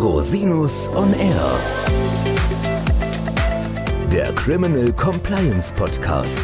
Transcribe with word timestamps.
Rosinus 0.00 0.88
on 0.94 1.12
Air. 1.12 1.60
Der 4.10 4.32
Criminal 4.32 4.90
Compliance 4.94 5.70
Podcast. 5.74 6.42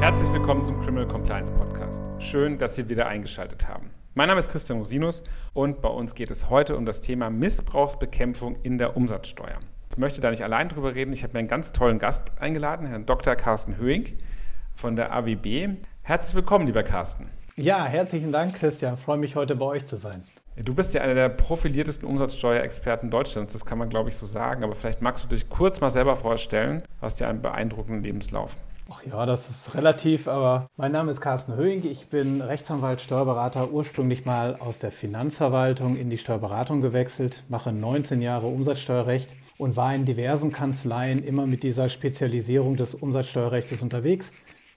Herzlich 0.00 0.32
willkommen 0.32 0.64
zum 0.64 0.80
Criminal 0.80 1.06
Compliance 1.06 1.52
Podcast. 1.52 2.02
Schön, 2.18 2.58
dass 2.58 2.74
Sie 2.74 2.88
wieder 2.88 3.06
eingeschaltet 3.06 3.68
haben. 3.68 3.90
Mein 4.14 4.26
Name 4.26 4.40
ist 4.40 4.50
Christian 4.50 4.80
Rosinus 4.80 5.22
und 5.54 5.80
bei 5.80 5.90
uns 5.90 6.16
geht 6.16 6.32
es 6.32 6.50
heute 6.50 6.76
um 6.76 6.86
das 6.86 7.00
Thema 7.02 7.30
Missbrauchsbekämpfung 7.30 8.56
in 8.64 8.78
der 8.78 8.96
Umsatzsteuer. 8.96 9.60
Ich 9.92 9.96
möchte 9.96 10.20
da 10.20 10.30
nicht 10.30 10.42
allein 10.42 10.68
drüber 10.68 10.96
reden. 10.96 11.12
Ich 11.12 11.22
habe 11.22 11.34
mir 11.34 11.38
einen 11.38 11.46
ganz 11.46 11.70
tollen 11.70 12.00
Gast 12.00 12.32
eingeladen, 12.40 12.84
Herrn 12.88 13.06
Dr. 13.06 13.36
Carsten 13.36 13.76
Höing 13.76 14.18
von 14.78 14.94
der 14.94 15.12
AWB. 15.12 15.70
Herzlich 16.02 16.36
willkommen, 16.36 16.66
lieber 16.66 16.84
Carsten. 16.84 17.26
Ja, 17.56 17.84
herzlichen 17.84 18.30
Dank, 18.30 18.54
Christian. 18.54 18.94
Ich 18.94 19.00
freue 19.00 19.18
mich, 19.18 19.34
heute 19.34 19.56
bei 19.56 19.64
euch 19.64 19.84
zu 19.84 19.96
sein. 19.96 20.22
Du 20.56 20.72
bist 20.72 20.94
ja 20.94 21.02
einer 21.02 21.14
der 21.14 21.28
profiliertesten 21.28 22.08
Umsatzsteuerexperten 22.08 23.10
Deutschlands, 23.10 23.52
das 23.52 23.64
kann 23.64 23.78
man, 23.78 23.88
glaube 23.88 24.08
ich, 24.08 24.16
so 24.16 24.26
sagen. 24.26 24.62
Aber 24.62 24.76
vielleicht 24.76 25.02
magst 25.02 25.24
du 25.24 25.28
dich 25.28 25.48
kurz 25.48 25.80
mal 25.80 25.90
selber 25.90 26.14
vorstellen. 26.14 26.82
Du 26.82 27.02
hast 27.02 27.18
ja 27.18 27.28
einen 27.28 27.42
beeindruckenden 27.42 28.04
Lebenslauf. 28.04 28.56
Ach 28.90 29.02
ja, 29.04 29.26
das 29.26 29.50
ist 29.50 29.74
relativ, 29.74 30.28
aber 30.28 30.68
mein 30.76 30.92
Name 30.92 31.10
ist 31.10 31.20
Carsten 31.20 31.56
Höhing. 31.56 31.84
Ich 31.84 32.06
bin 32.06 32.40
Rechtsanwalt, 32.40 33.00
Steuerberater, 33.00 33.72
ursprünglich 33.72 34.24
mal 34.26 34.54
aus 34.60 34.78
der 34.78 34.92
Finanzverwaltung 34.92 35.96
in 35.96 36.08
die 36.08 36.18
Steuerberatung 36.18 36.82
gewechselt, 36.82 37.42
mache 37.48 37.72
19 37.72 38.22
Jahre 38.22 38.46
Umsatzsteuerrecht 38.46 39.28
und 39.58 39.76
war 39.76 39.92
in 39.92 40.04
diversen 40.04 40.52
Kanzleien 40.52 41.18
immer 41.18 41.46
mit 41.46 41.64
dieser 41.64 41.88
Spezialisierung 41.88 42.76
des 42.76 42.94
Umsatzsteuerrechts 42.94 43.82
unterwegs 43.82 44.30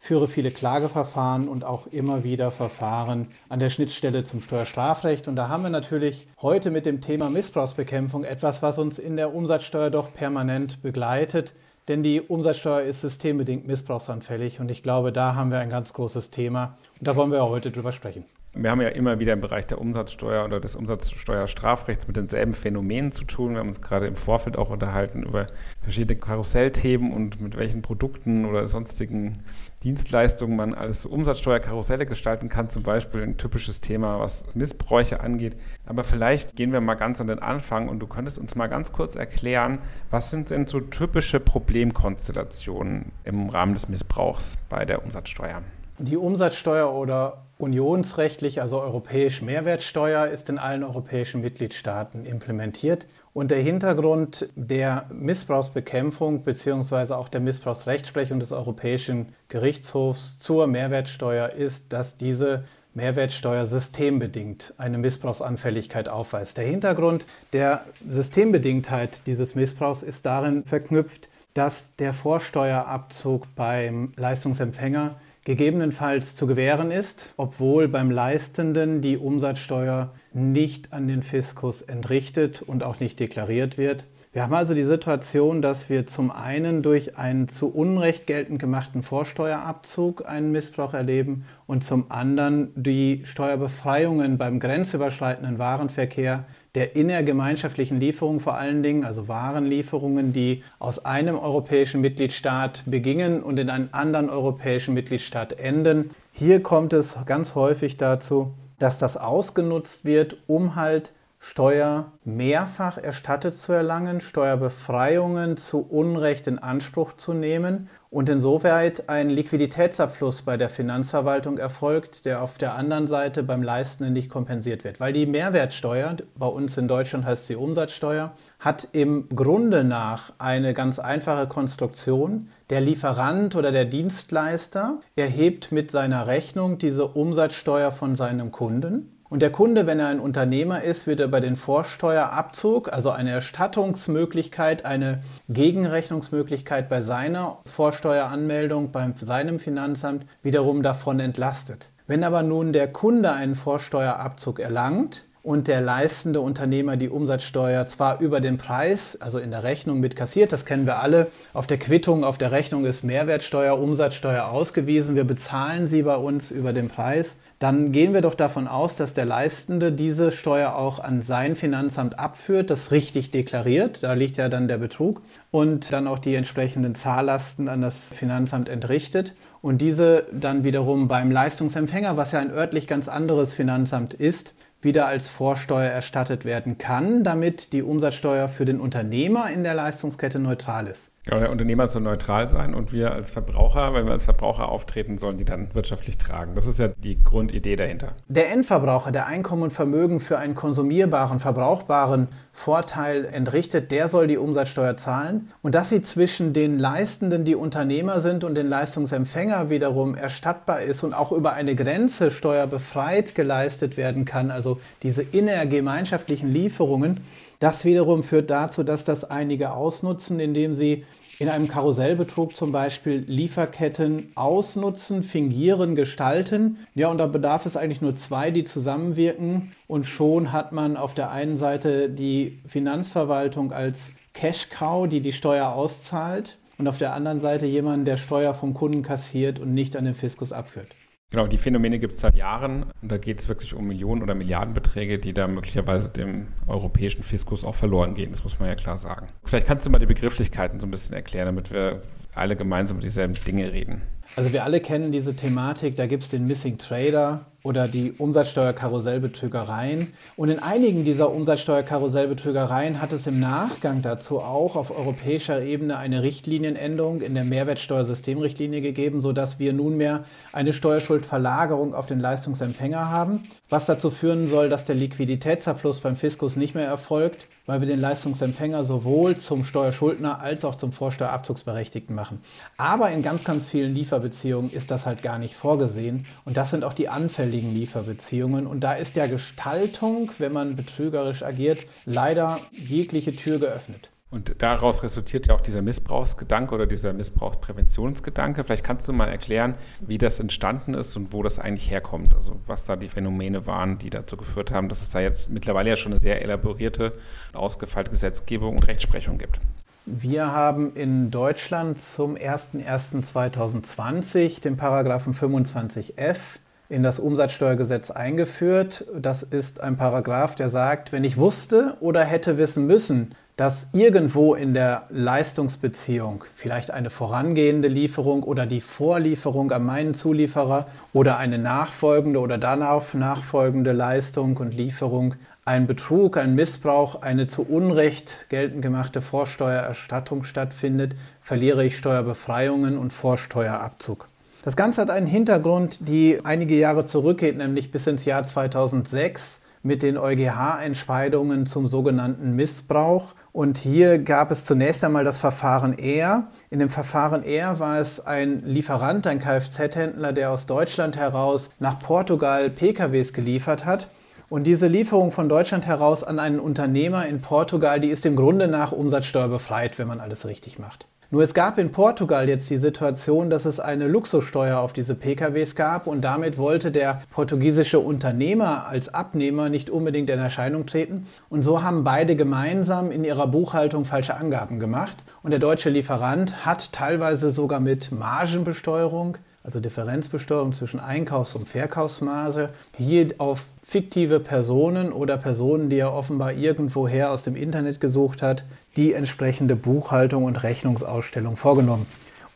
führe 0.04 0.28
viele 0.28 0.50
Klageverfahren 0.50 1.48
und 1.48 1.64
auch 1.64 1.86
immer 1.86 2.24
wieder 2.24 2.50
Verfahren 2.50 3.28
an 3.50 3.60
der 3.60 3.70
Schnittstelle 3.70 4.24
zum 4.24 4.42
Steuerstrafrecht. 4.42 5.28
Und 5.28 5.36
da 5.36 5.48
haben 5.48 5.62
wir 5.62 5.70
natürlich 5.70 6.28
heute 6.42 6.72
mit 6.72 6.88
dem 6.88 7.02
Thema 7.02 7.30
Missbrauchsbekämpfung 7.30 8.24
etwas, 8.24 8.64
was 8.64 8.80
uns 8.80 8.98
in 8.98 9.16
der 9.16 9.34
Umsatzsteuer 9.34 9.92
doch 9.92 10.12
permanent 10.12 10.82
begleitet. 10.82 11.54
Denn 11.88 12.02
die 12.02 12.20
Umsatzsteuer 12.20 12.82
ist 12.82 13.02
systembedingt 13.02 13.68
missbrauchsanfällig 13.68 14.60
und 14.60 14.72
ich 14.72 14.82
glaube, 14.82 15.12
da 15.12 15.36
haben 15.36 15.52
wir 15.52 15.60
ein 15.60 15.70
ganz 15.70 15.94
großes 15.94 16.32
Thema. 16.32 16.80
Und 17.00 17.08
da 17.08 17.16
wollen 17.16 17.32
wir 17.32 17.48
heute 17.48 17.70
drüber 17.70 17.92
sprechen. 17.92 18.26
Wir 18.54 18.70
haben 18.70 18.82
ja 18.82 18.90
immer 18.90 19.18
wieder 19.20 19.32
im 19.32 19.40
Bereich 19.40 19.66
der 19.68 19.80
Umsatzsteuer 19.80 20.44
oder 20.44 20.60
des 20.60 20.76
Umsatzsteuerstrafrechts 20.76 22.08
mit 22.08 22.18
denselben 22.18 22.54
Phänomenen 22.54 23.14
zu 23.14 23.24
tun. 23.24 23.54
Wir 23.54 23.60
haben 23.60 23.70
uns 23.70 23.82
gerade 23.82 24.08
im 24.08 24.18
Vorfeld 24.18 24.58
auch 24.58 24.70
unterhalten 24.70 25.24
über 25.24 25.48
verschiedene 25.82 26.20
Karussellthemen 26.20 27.14
und 27.14 27.40
mit 27.40 27.56
welchen 27.56 27.82
Produkten 27.82 28.44
oder 28.44 28.68
sonstigen 28.68 29.42
Dienstleistungen 29.84 30.58
man 30.58 30.74
alles 30.74 31.04
so 31.04 31.10
Umsatzsteuerkarusselle 31.10 32.06
gestalten 32.06 32.50
kann. 32.50 32.70
Zum 32.70 32.84
Beispiel 32.84 33.24
ein 33.24 33.38
typisches 33.38 33.80
Thema, 33.80 34.20
was 34.20 34.44
Missbräuche 34.54 35.22
angeht. 35.22 35.56
Aber 35.86 36.04
vielleicht 36.04 36.58
gehen 36.58 36.74
wir 36.74 36.82
mal 36.82 36.96
ganz 36.96 37.22
an 37.22 37.28
den 37.28 37.40
Anfang 37.40 37.88
und 37.88 38.00
du 38.00 38.08
könntest 38.08 38.38
uns 38.38 38.56
mal 38.56 38.68
ganz 38.68 38.92
kurz 38.92 39.16
erklären, 39.16 39.80
was 40.10 40.30
sind 40.30 40.50
denn 40.50 40.68
so 40.68 40.82
typische 40.82 41.40
Problemkonstellationen 41.40 43.14
im 43.24 43.48
Rahmen 43.48 43.76
des 43.76 43.88
Missbrauchs 43.88 44.58
bei 44.68 44.84
der 44.84 45.06
Umsatzsteuer? 45.06 45.62
Die 46.00 46.18
Umsatzsteuer 46.18 46.92
oder 46.92 47.46
unionsrechtlich, 47.62 48.62
also 48.62 48.82
europäisch 48.82 49.42
Mehrwertsteuer, 49.42 50.28
ist 50.28 50.50
in 50.50 50.58
allen 50.58 50.84
europäischen 50.84 51.42
Mitgliedstaaten 51.42 52.26
implementiert. 52.26 53.06
Und 53.34 53.52
der 53.52 53.60
Hintergrund 53.60 54.50
der 54.56 55.06
Missbrauchsbekämpfung 55.14 56.44
bzw. 56.44 57.14
auch 57.14 57.30
der 57.30 57.40
Missbrauchsrechtsprechung 57.40 58.40
des 58.40 58.52
Europäischen 58.52 59.28
Gerichtshofs 59.48 60.40
zur 60.40 60.68
Mehrwertsteuer 60.68 61.50
ist, 61.50 61.94
dass 61.94 62.18
diese 62.18 62.66
Mehrwertsteuer 62.94 63.66
systembedingt 63.66 64.74
eine 64.78 64.98
Missbrauchsanfälligkeit 64.98 66.10
aufweist. 66.10 66.58
Der 66.58 66.66
Hintergrund 66.66 67.24
der 67.54 67.86
Systembedingtheit 68.10 69.22
dieses 69.28 69.56
Missbrauchs 69.56 70.04
ist 70.04 70.26
darin 70.26 70.66
verknüpft, 70.66 71.30
dass 71.54 71.96
der 71.96 72.14
Vorsteuerabzug 72.14 73.46
beim 73.56 74.12
Leistungsempfänger 74.18 75.16
gegebenenfalls 75.46 76.36
zu 76.36 76.46
gewähren 76.48 76.92
ist, 76.92 77.34
obwohl 77.38 77.88
beim 77.88 78.12
Leistenden 78.12 79.02
die 79.02 79.18
Umsatzsteuer 79.18 80.14
nicht 80.34 80.94
an 80.94 81.08
den 81.08 81.24
Fiskus 81.24 81.82
entrichtet 81.82 82.62
und 82.62 82.84
auch 82.84 83.00
nicht 83.00 83.20
deklariert 83.20 83.78
wird. 83.78 84.06
Wir 84.34 84.44
haben 84.44 84.54
also 84.54 84.74
die 84.74 84.84
Situation, 84.84 85.62
dass 85.62 85.90
wir 85.90 86.08
zum 86.08 86.32
einen 86.32 86.82
durch 86.82 87.18
einen 87.18 87.50
zu 87.50 87.68
Unrecht 87.68 88.28
geltend 88.28 88.60
gemachten 88.60 89.04
Vorsteuerabzug 89.04 90.26
einen 90.26 90.54
Missbrauch 90.54 90.94
erleben 90.94 91.44
und 91.68 91.84
zum 91.84 92.06
anderen 92.10 92.72
die 92.76 93.24
Steuerbefreiungen 93.26 94.38
beim 94.38 94.62
grenzüberschreitenden 94.62 95.60
Warenverkehr 95.60 96.46
der 96.76 96.96
innergemeinschaftlichen 96.96 98.00
Lieferungen 98.00 98.40
vor 98.40 98.56
allen 98.56 98.82
Dingen, 98.82 99.04
also 99.04 99.28
Warenlieferungen, 99.28 100.32
die 100.32 100.64
aus 100.80 101.04
einem 101.06 101.38
europäischen 101.38 102.02
Mitgliedstaat 102.02 102.84
beginnen 102.86 103.44
und 103.44 103.60
in 103.60 103.70
einen 103.70 103.94
anderen 103.94 104.30
europäischen 104.30 104.94
Mitgliedstaat 104.94 105.54
enden. 105.54 106.12
Hier 106.32 106.64
kommt 106.64 106.94
es 106.94 107.18
ganz 107.26 107.56
häufig 107.56 107.98
dazu, 107.98 108.54
dass 108.80 108.98
das 108.98 109.18
ausgenutzt 109.18 110.06
wird, 110.06 110.38
um 110.48 110.76
halt 110.76 111.12
Steuer 111.44 112.12
mehrfach 112.24 113.00
erstattet 113.00 113.58
zu 113.58 113.74
erlangen, 113.74 114.22
Steuerbefreiungen 114.22 115.58
zu 115.58 115.80
Unrecht 115.80 116.46
in 116.46 116.60
Anspruch 116.60 117.14
zu 117.14 117.34
nehmen 117.34 117.90
und 118.12 118.30
insoweit 118.30 119.10
ein 119.10 119.32
Liquiditätsabfluss 119.32 120.44
bei 120.44 120.56
der 120.56 120.70
Finanzverwaltung 120.70 121.58
erfolgt, 121.58 122.26
der 122.26 122.44
auf 122.44 122.60
der 122.60 122.76
anderen 122.76 123.08
Seite 123.08 123.42
beim 123.42 123.64
Leistenden 123.64 124.14
nicht 124.14 124.30
kompensiert 124.30 124.84
wird. 124.84 125.00
Weil 125.00 125.14
die 125.14 125.26
Mehrwertsteuer, 125.26 126.16
bei 126.36 126.46
uns 126.46 126.78
in 126.78 126.88
Deutschland 126.88 127.26
heißt 127.26 127.48
sie 127.48 127.56
Umsatzsteuer, 127.56 128.34
hat 128.60 128.90
im 128.92 129.28
Grunde 129.30 129.84
nach 129.84 130.34
eine 130.38 130.76
ganz 130.76 131.00
einfache 131.00 131.48
Konstruktion. 131.48 132.50
Der 132.70 132.82
Lieferant 132.82 133.56
oder 133.56 133.72
der 133.72 133.86
Dienstleister 133.86 135.00
erhebt 135.16 135.72
mit 135.72 135.90
seiner 135.90 136.28
Rechnung 136.28 136.78
diese 136.78 137.08
Umsatzsteuer 137.08 137.92
von 137.92 138.16
seinem 138.16 138.52
Kunden 138.52 139.18
und 139.32 139.42
der 139.42 139.50
Kunde, 139.50 139.88
wenn 139.88 139.98
er 139.98 140.10
ein 140.10 140.20
Unternehmer 140.20 140.84
ist, 140.84 141.08
wird 141.08 141.22
über 141.22 141.40
den 141.40 141.56
Vorsteuerabzug, 141.56 142.92
also 142.92 143.12
eine 143.12 143.30
Erstattungsmöglichkeit, 143.30 144.84
eine 144.84 145.24
Gegenrechnungsmöglichkeit 145.48 146.90
bei 146.90 147.00
seiner 147.00 147.60
Vorsteueranmeldung, 147.66 148.92
bei 148.92 149.10
seinem 149.16 149.60
Finanzamt 149.60 150.26
wiederum 150.44 150.84
davon 150.84 151.22
entlastet. 151.22 151.92
Wenn 152.08 152.26
aber 152.26 152.44
nun 152.44 152.74
der 152.74 152.92
Kunde 152.92 153.32
einen 153.32 153.56
Vorsteuerabzug 153.56 154.60
erlangt, 154.60 155.24
und 155.44 155.68
der 155.68 155.82
leistende 155.82 156.40
Unternehmer 156.40 156.98
die 156.98 157.10
Umsatzsteuer 157.10 157.88
zwar 157.88 158.20
über 158.20 158.42
den 158.42 158.58
Preis, 158.58 159.20
also 159.20 159.40
in 159.40 159.50
der 159.50 159.64
Rechnung 159.64 160.00
mit 160.00 160.16
kassiert, 160.16 160.52
das 160.52 160.66
kennen 160.66 160.86
wir 160.86 161.00
alle. 161.00 161.32
Auf 161.54 161.66
der 161.66 161.80
Quittung, 161.80 162.24
auf 162.24 162.38
der 162.38 162.52
Rechnung 162.52 162.86
ist 162.86 163.04
Mehrwertsteuer, 163.04 163.80
Umsatzsteuer 163.80 164.46
ausgewiesen. 164.46 165.16
Wir 165.16 165.24
bezahlen 165.24 165.88
sie 165.88 166.04
bei 166.04 166.16
uns 166.16 166.52
über 166.52 166.74
den 166.74 166.90
Preis 166.90 167.38
dann 167.62 167.92
gehen 167.92 168.16
wir 168.16 168.22
doch 168.22 168.34
davon 168.34 168.68
aus, 168.68 168.96
dass 168.96 169.14
der 169.14 169.26
Leistende 169.26 169.92
diese 169.92 170.32
Steuer 170.32 170.74
auch 170.76 171.00
an 171.00 171.22
sein 171.22 171.56
Finanzamt 171.56 172.18
abführt, 172.18 172.72
das 172.72 172.92
richtig 172.92 173.30
deklariert, 173.30 174.02
da 174.02 174.14
liegt 174.14 174.38
ja 174.38 174.50
dann 174.50 174.68
der 174.68 174.80
Betrug, 174.80 175.22
und 175.52 175.94
dann 175.94 176.08
auch 176.08 176.18
die 176.18 176.34
entsprechenden 176.34 176.96
Zahllasten 176.96 177.70
an 177.70 177.82
das 177.82 178.12
Finanzamt 178.14 178.68
entrichtet. 178.68 179.36
Und 179.62 179.80
diese 179.80 180.26
dann 180.34 180.64
wiederum 180.64 181.08
beim 181.08 181.30
Leistungsempfänger, 181.30 182.18
was 182.18 182.32
ja 182.32 182.40
ein 182.40 182.50
örtlich 182.50 182.88
ganz 182.88 183.08
anderes 183.08 183.54
Finanzamt 183.54 184.16
ist, 184.16 184.56
wieder 184.82 185.06
als 185.06 185.28
Vorsteuer 185.28 185.92
erstattet 185.92 186.46
werden 186.46 186.80
kann, 186.80 187.24
damit 187.24 187.74
die 187.74 187.84
Umsatzsteuer 187.84 188.50
für 188.50 188.66
den 188.66 188.80
Unternehmer 188.80 189.52
in 189.52 189.64
der 189.64 189.76
Leistungskette 189.76 190.40
neutral 190.40 190.88
ist. 190.88 191.12
Ja, 191.30 191.38
der 191.38 191.52
Unternehmer 191.52 191.86
soll 191.86 192.02
neutral 192.02 192.50
sein 192.50 192.74
und 192.74 192.94
wir 192.94 193.12
als 193.12 193.30
Verbraucher, 193.30 193.94
wenn 193.94 194.06
wir 194.06 194.14
als 194.14 194.26
Verbraucher 194.26 194.70
auftreten, 194.70 195.20
sollen 195.20 195.38
die 195.38 195.46
dann 195.46 195.72
wirtschaftlich 195.76 196.18
tragen. 196.18 196.56
Das 196.56 196.66
ist 196.66 196.80
ja 196.80 196.88
die 196.88 197.22
Grundidee 197.24 197.76
dahinter. 197.76 198.14
Der 198.28 198.50
Endverbraucher, 198.50 199.12
der 199.12 199.28
Einkommen 199.28 199.62
und 199.62 199.72
Vermögen 199.72 200.20
für 200.20 200.40
einen 200.40 200.56
konsumierbaren, 200.56 201.40
verbrauchbaren 201.40 202.28
Vorteil 202.54 203.26
entrichtet, 203.26 203.92
der 203.92 204.08
soll 204.08 204.26
die 204.26 204.40
Umsatzsteuer 204.40 204.98
zahlen. 204.98 205.52
Und 205.62 205.76
dass 205.76 205.90
sie 205.90 206.02
zwischen 206.02 206.54
den 206.54 206.80
Leistenden, 206.80 207.46
die 207.46 207.56
Unternehmer 207.56 208.20
sind, 208.20 208.44
und 208.44 208.56
den 208.56 208.68
Leistungsempfänger 208.68 209.70
wiederum 209.70 210.16
erstattbar 210.16 210.82
ist 210.82 211.04
und 211.04 211.14
auch 211.14 211.32
über 211.32 211.54
eine 211.54 211.76
Grenze 211.76 212.32
steuerbefreit 212.32 213.36
geleistet 213.36 213.96
werden 213.96 214.26
kann, 214.26 214.50
also 214.50 214.80
diese 215.04 215.22
innergemeinschaftlichen 215.22 216.52
Lieferungen, 216.52 217.20
das 217.62 217.86
wiederum 217.86 218.24
führt 218.24 218.50
dazu, 218.50 218.82
dass 218.82 219.06
das 219.06 219.24
einige 219.24 219.74
ausnutzen, 219.74 220.40
indem 220.40 220.74
sie 220.74 221.06
in 221.40 221.50
einem 221.50 221.68
Karussellbetrug 221.68 222.56
zum 222.56 222.72
Beispiel 222.72 223.24
Lieferketten 223.28 224.32
ausnutzen, 224.36 225.24
fingieren, 225.24 225.96
gestalten. 225.96 226.78
Ja, 226.94 227.10
und 227.10 227.18
da 227.18 227.28
bedarf 227.28 227.66
es 227.66 227.78
eigentlich 227.78 228.02
nur 228.02 228.16
zwei, 228.16 228.52
die 228.52 228.64
zusammenwirken. 228.64 229.72
Und 229.88 230.06
schon 230.06 230.52
hat 230.52 230.72
man 230.72 230.98
auf 230.98 231.14
der 231.14 231.32
einen 231.32 231.58
Seite 231.58 232.10
die 232.10 232.60
Finanzverwaltung 232.68 233.72
als 233.72 234.16
Cash-Cow, 234.34 235.08
die 235.08 235.22
die 235.22 235.34
Steuer 235.34 235.70
auszahlt. 235.70 236.58
und 236.78 236.88
auf 236.88 236.98
der 236.98 237.14
anderen 237.14 237.40
Seite 237.40 237.68
jemanden, 237.68 238.06
der 238.06 238.18
Steuer 238.18 238.56
vom 238.56 238.74
Kunden 238.74 239.04
kassiert 239.04 239.60
und 239.60 239.74
nicht 239.74 239.96
an 239.96 240.06
den 240.06 240.16
Fiskus 240.16 240.52
abführt. 240.52 240.88
Genau, 241.32 241.48
die 241.48 241.58
Phänomene 241.58 241.98
gibt 241.98 242.12
es 242.12 242.20
seit 242.20 242.36
Jahren 242.36 242.84
und 243.02 243.10
da 243.10 243.18
geht 243.18 243.40
es 243.40 243.48
wirklich 243.48 243.74
um 243.74 243.88
Millionen 243.88 244.22
oder 244.22 244.36
Milliardenbeträge, 244.36 245.18
die 245.18 245.34
da 245.34 245.48
möglicherweise 245.48 246.12
dem 246.12 246.48
europäischen 246.68 247.24
Fiskus 247.24 247.64
auch 247.64 247.74
verloren 247.74 248.16
gehen. 248.16 248.32
Das 248.32 248.44
muss 248.44 248.60
man 248.60 248.68
ja 248.68 248.76
klar 248.76 248.98
sagen. 248.98 249.28
Vielleicht 249.46 249.66
kannst 249.66 249.86
du 249.86 249.90
mal 249.90 250.00
die 250.00 250.08
Begrifflichkeiten 250.08 250.82
so 250.82 250.88
ein 250.88 250.92
bisschen 250.92 251.16
erklären, 251.16 251.46
damit 251.46 251.72
wir 251.72 252.02
alle 252.36 252.56
gemeinsam 252.56 252.98
über 252.98 253.04
dieselben 253.04 253.34
Dinge 253.46 253.72
reden. 253.72 254.02
Also 254.36 254.54
wir 254.54 254.64
alle 254.64 254.80
kennen 254.80 255.12
diese 255.12 255.36
Thematik, 255.36 255.96
da 255.96 256.08
gibt 256.08 256.24
es 256.24 256.30
den 256.30 256.46
Missing 256.46 256.78
Trader, 256.78 257.46
oder 257.64 257.88
die 257.88 258.12
Umsatzsteuerkarussellbetrügereien. 258.14 260.08
Und 260.36 260.50
in 260.50 260.60
einigen 260.60 261.06
dieser 261.06 261.32
Umsatzsteuerkarussellbetrügereien 261.32 263.02
hat 263.02 263.12
es 263.12 263.28
im 263.28 263.40
Nachgang 263.40 264.02
dazu 264.02 264.40
auch 264.40 264.76
auf 264.76 264.98
europäischer 264.98 265.64
Ebene 265.64 265.98
eine 265.98 266.24
Richtlinienänderung 266.24 267.22
in 267.22 267.36
der 267.36 267.44
Mehrwertsteuersystemrichtlinie 267.44 268.82
gegeben, 268.82 269.22
sodass 269.22 269.60
wir 269.60 269.74
nunmehr 269.74 270.24
eine 270.54 270.74
Steuerschuldverlagerung 270.74 271.94
auf 271.94 272.08
den 272.08 272.20
Leistungsempfänger 272.20 273.10
haben, 273.10 273.44
was 273.72 273.86
dazu 273.86 274.12
führen 274.12 274.48
soll, 274.48 274.70
dass 274.70 274.86
der 274.86 274.96
Liquiditätsabfluss 274.96 276.02
beim 276.02 276.18
Fiskus 276.18 276.58
nicht 276.58 276.76
mehr 276.76 276.86
erfolgt, 276.86 277.48
weil 277.66 277.80
wir 277.80 277.88
den 277.88 278.02
Leistungsempfänger 278.02 278.84
sowohl 278.84 279.38
zum 279.38 279.64
Steuerschuldner 279.64 280.42
als 280.42 280.66
auch 280.66 280.76
zum 280.76 280.92
Vorsteuerabzugsberechtigten 280.92 282.14
machen. 282.14 282.44
Aber 282.78 283.12
in 283.12 283.24
ganz, 283.24 283.44
ganz 283.44 283.68
vielen 283.68 283.96
Lieferbeziehungen 283.96 284.72
ist 284.72 284.92
das 284.92 285.06
halt 285.06 285.24
gar 285.24 285.40
nicht 285.40 285.56
vorgesehen. 285.56 286.26
Und 286.46 286.58
das 286.58 286.70
sind 286.70 286.84
auch 286.84 286.94
die 286.94 287.08
anfälligen 287.10 287.74
Lieferbeziehungen. 287.74 288.68
Und 288.68 288.82
da 288.82 288.94
ist 288.94 289.16
der 289.16 289.30
Gestaltung, 289.30 290.32
wenn 290.38 290.52
man 290.52 290.76
betrügerisch 290.76 291.42
agiert, 291.42 291.80
leider 292.06 292.60
jegliche 292.72 293.36
Tür 293.36 293.58
geöffnet. 293.58 294.11
Und 294.32 294.62
daraus 294.62 295.04
resultiert 295.04 295.48
ja 295.48 295.56
auch 295.56 295.62
dieser 295.62 295.82
Missbrauchsgedanke 295.82 296.74
oder 296.74 296.88
dieser 296.88 297.12
Missbrauchspräventionsgedanke. 297.12 298.64
Vielleicht 298.64 298.86
kannst 298.86 299.06
du 299.10 299.14
mal 299.14 299.28
erklären, 299.28 299.76
wie 300.00 300.18
das 300.18 300.40
entstanden 300.40 300.94
ist 300.94 301.18
und 301.18 301.34
wo 301.34 301.44
das 301.44 301.60
eigentlich 301.60 301.92
herkommt. 301.92 302.34
Also 302.34 302.56
was 302.66 302.86
da 302.86 302.96
die 302.96 303.10
Phänomene 303.10 303.68
waren, 303.68 303.98
die 303.98 304.10
dazu 304.10 304.38
geführt 304.38 304.72
haben, 304.72 304.88
dass 304.88 305.02
es 305.02 305.10
da 305.10 305.20
jetzt 305.20 305.50
mittlerweile 305.50 305.90
ja 305.90 305.98
schon 305.98 306.14
eine 306.14 306.22
sehr 306.22 306.42
elaborierte, 306.42 307.12
ausgefeilte 307.52 308.10
Gesetzgebung 308.10 308.78
und 308.78 308.88
Rechtsprechung 308.88 309.38
gibt. 309.38 309.60
Wir 310.06 310.54
haben 310.54 310.96
in 310.96 311.30
Deutschland 311.30 312.00
zum 312.00 312.36
01.01.2020 312.36 314.62
den 314.62 314.78
Paragraphen 314.78 315.34
25f 315.34 316.60
in 316.88 317.04
das 317.04 317.20
Umsatzsteuergesetz 317.20 318.12
eingeführt. 318.12 319.04
Das 319.14 319.44
ist 319.44 319.82
ein 319.82 319.98
Paragraph, 319.98 320.56
der 320.56 320.70
sagt, 320.70 321.12
wenn 321.12 321.26
ich 321.26 321.36
wusste 321.36 321.98
oder 322.00 322.24
hätte 322.24 322.58
wissen 322.58 322.88
müssen, 322.88 323.36
dass 323.62 323.90
irgendwo 323.94 324.56
in 324.56 324.74
der 324.74 325.04
Leistungsbeziehung 325.12 326.46
vielleicht 326.56 326.90
eine 326.90 327.12
vorangehende 327.12 327.90
Lieferung 327.90 328.42
oder 328.42 328.66
die 328.66 328.82
Vorlieferung 328.82 329.72
an 329.72 329.86
meinen 329.86 330.16
Zulieferer 330.16 330.88
oder 331.14 331.38
eine 331.38 331.60
nachfolgende 331.60 332.40
oder 332.40 332.58
danach 332.58 333.14
nachfolgende 333.14 333.92
Leistung 333.92 334.58
und 334.58 334.74
Lieferung 334.74 335.36
ein 335.64 335.86
Betrug, 335.86 336.38
ein 336.38 336.56
Missbrauch, 336.56 337.22
eine 337.22 337.46
zu 337.46 337.62
Unrecht 337.62 338.48
geltend 338.50 338.82
gemachte 338.82 339.22
Vorsteuererstattung 339.22 340.44
stattfindet, 340.44 341.16
verliere 341.40 341.86
ich 341.86 342.00
Steuerbefreiungen 342.00 342.98
und 342.98 343.14
Vorsteuerabzug. 343.14 344.28
Das 344.64 344.76
Ganze 344.76 345.02
hat 345.02 345.12
einen 345.12 345.28
Hintergrund, 345.28 346.08
die 346.08 346.40
einige 346.44 346.74
Jahre 346.74 347.06
zurückgeht, 347.06 347.60
nämlich 347.60 347.92
bis 347.92 348.08
ins 348.08 348.26
Jahr 348.26 348.44
2006 348.44 349.62
mit 349.84 350.02
den 350.02 350.18
EuGH-Entscheidungen 350.18 351.68
zum 351.68 351.86
sogenannten 351.86 352.56
Missbrauch 352.56 353.36
und 353.54 353.78
hier 353.78 354.20
gab 354.20 354.50
es 354.50 354.64
zunächst 354.64 355.04
einmal 355.04 355.26
das 355.26 355.38
Verfahren 355.38 356.00
R. 356.00 356.48
In 356.70 356.80
dem 356.80 356.90
Verfahren 356.90 357.44
R 357.44 357.80
war 357.80 358.00
es 358.00 358.26
ein 358.26 358.64
Lieferant, 358.66 359.28
ein 359.28 359.40
Kfz-Händler, 359.40 360.32
der 360.32 360.52
aus 360.52 360.68
Deutschland 360.68 361.18
heraus 361.18 361.70
nach 361.80 362.00
Portugal 362.00 362.70
PKWs 362.70 363.34
geliefert 363.34 363.84
hat. 363.84 364.08
Und 364.50 364.68
diese 364.68 364.88
Lieferung 364.88 365.32
von 365.32 365.50
Deutschland 365.50 365.86
heraus 365.86 366.24
an 366.24 366.40
einen 366.40 366.60
Unternehmer 366.60 367.26
in 367.26 367.42
Portugal, 367.42 368.00
die 368.00 368.10
ist 368.10 368.26
im 368.26 368.38
Grunde 368.38 368.68
nach 368.68 368.94
Umsatzsteuer 368.94 369.50
befreit, 369.50 370.00
wenn 370.00 370.08
man 370.08 370.22
alles 370.22 370.46
richtig 370.46 370.80
macht. 370.80 371.06
Nur 371.34 371.44
es 371.44 371.54
gab 371.54 371.78
in 371.78 371.94
Portugal 371.94 372.50
jetzt 372.50 372.70
die 372.70 372.78
Situation, 372.78 373.50
dass 373.50 373.64
es 373.64 373.80
eine 373.80 374.10
Luxussteuer 374.10 374.80
auf 374.80 374.92
diese 374.92 375.16
PKWs 375.16 375.78
gab 375.78 376.06
und 376.06 376.20
damit 376.20 376.58
wollte 376.58 376.92
der 376.92 377.22
portugiesische 377.32 378.02
Unternehmer 378.02 378.86
als 378.88 379.14
Abnehmer 379.14 379.70
nicht 379.70 379.90
unbedingt 379.90 380.30
in 380.30 380.40
Erscheinung 380.40 380.88
treten. 380.88 381.28
Und 381.48 381.64
so 381.64 381.84
haben 381.84 382.04
beide 382.04 382.36
gemeinsam 382.36 383.12
in 383.12 383.24
ihrer 383.24 383.48
Buchhaltung 383.48 384.04
falsche 384.04 384.36
Angaben 384.36 384.78
gemacht. 384.78 385.16
Und 385.42 385.52
der 385.52 385.60
deutsche 385.62 385.90
Lieferant 385.90 386.66
hat 386.66 386.92
teilweise 386.92 387.50
sogar 387.50 387.80
mit 387.80 388.12
Margenbesteuerung 388.12 389.38
also 389.64 389.80
Differenzbesteuerung 389.80 390.74
zwischen 390.74 391.00
Einkaufs- 391.00 391.56
und 391.56 391.70
Verkaufsmarge, 391.70 392.70
hier 392.98 393.28
auf 393.38 393.68
fiktive 393.84 394.40
Personen 394.40 395.12
oder 395.12 395.38
Personen, 395.38 395.90
die 395.90 395.98
er 395.98 396.14
offenbar 396.14 396.54
irgendwoher 396.54 397.32
aus 397.32 397.44
dem 397.44 397.56
Internet 397.56 398.02
gesucht 398.02 398.42
hat, 398.42 398.64
die 398.96 399.14
entsprechende 399.14 399.76
Buchhaltung 399.76 400.46
und 400.46 400.64
Rechnungsausstellung 400.64 401.58
vorgenommen. 401.58 402.08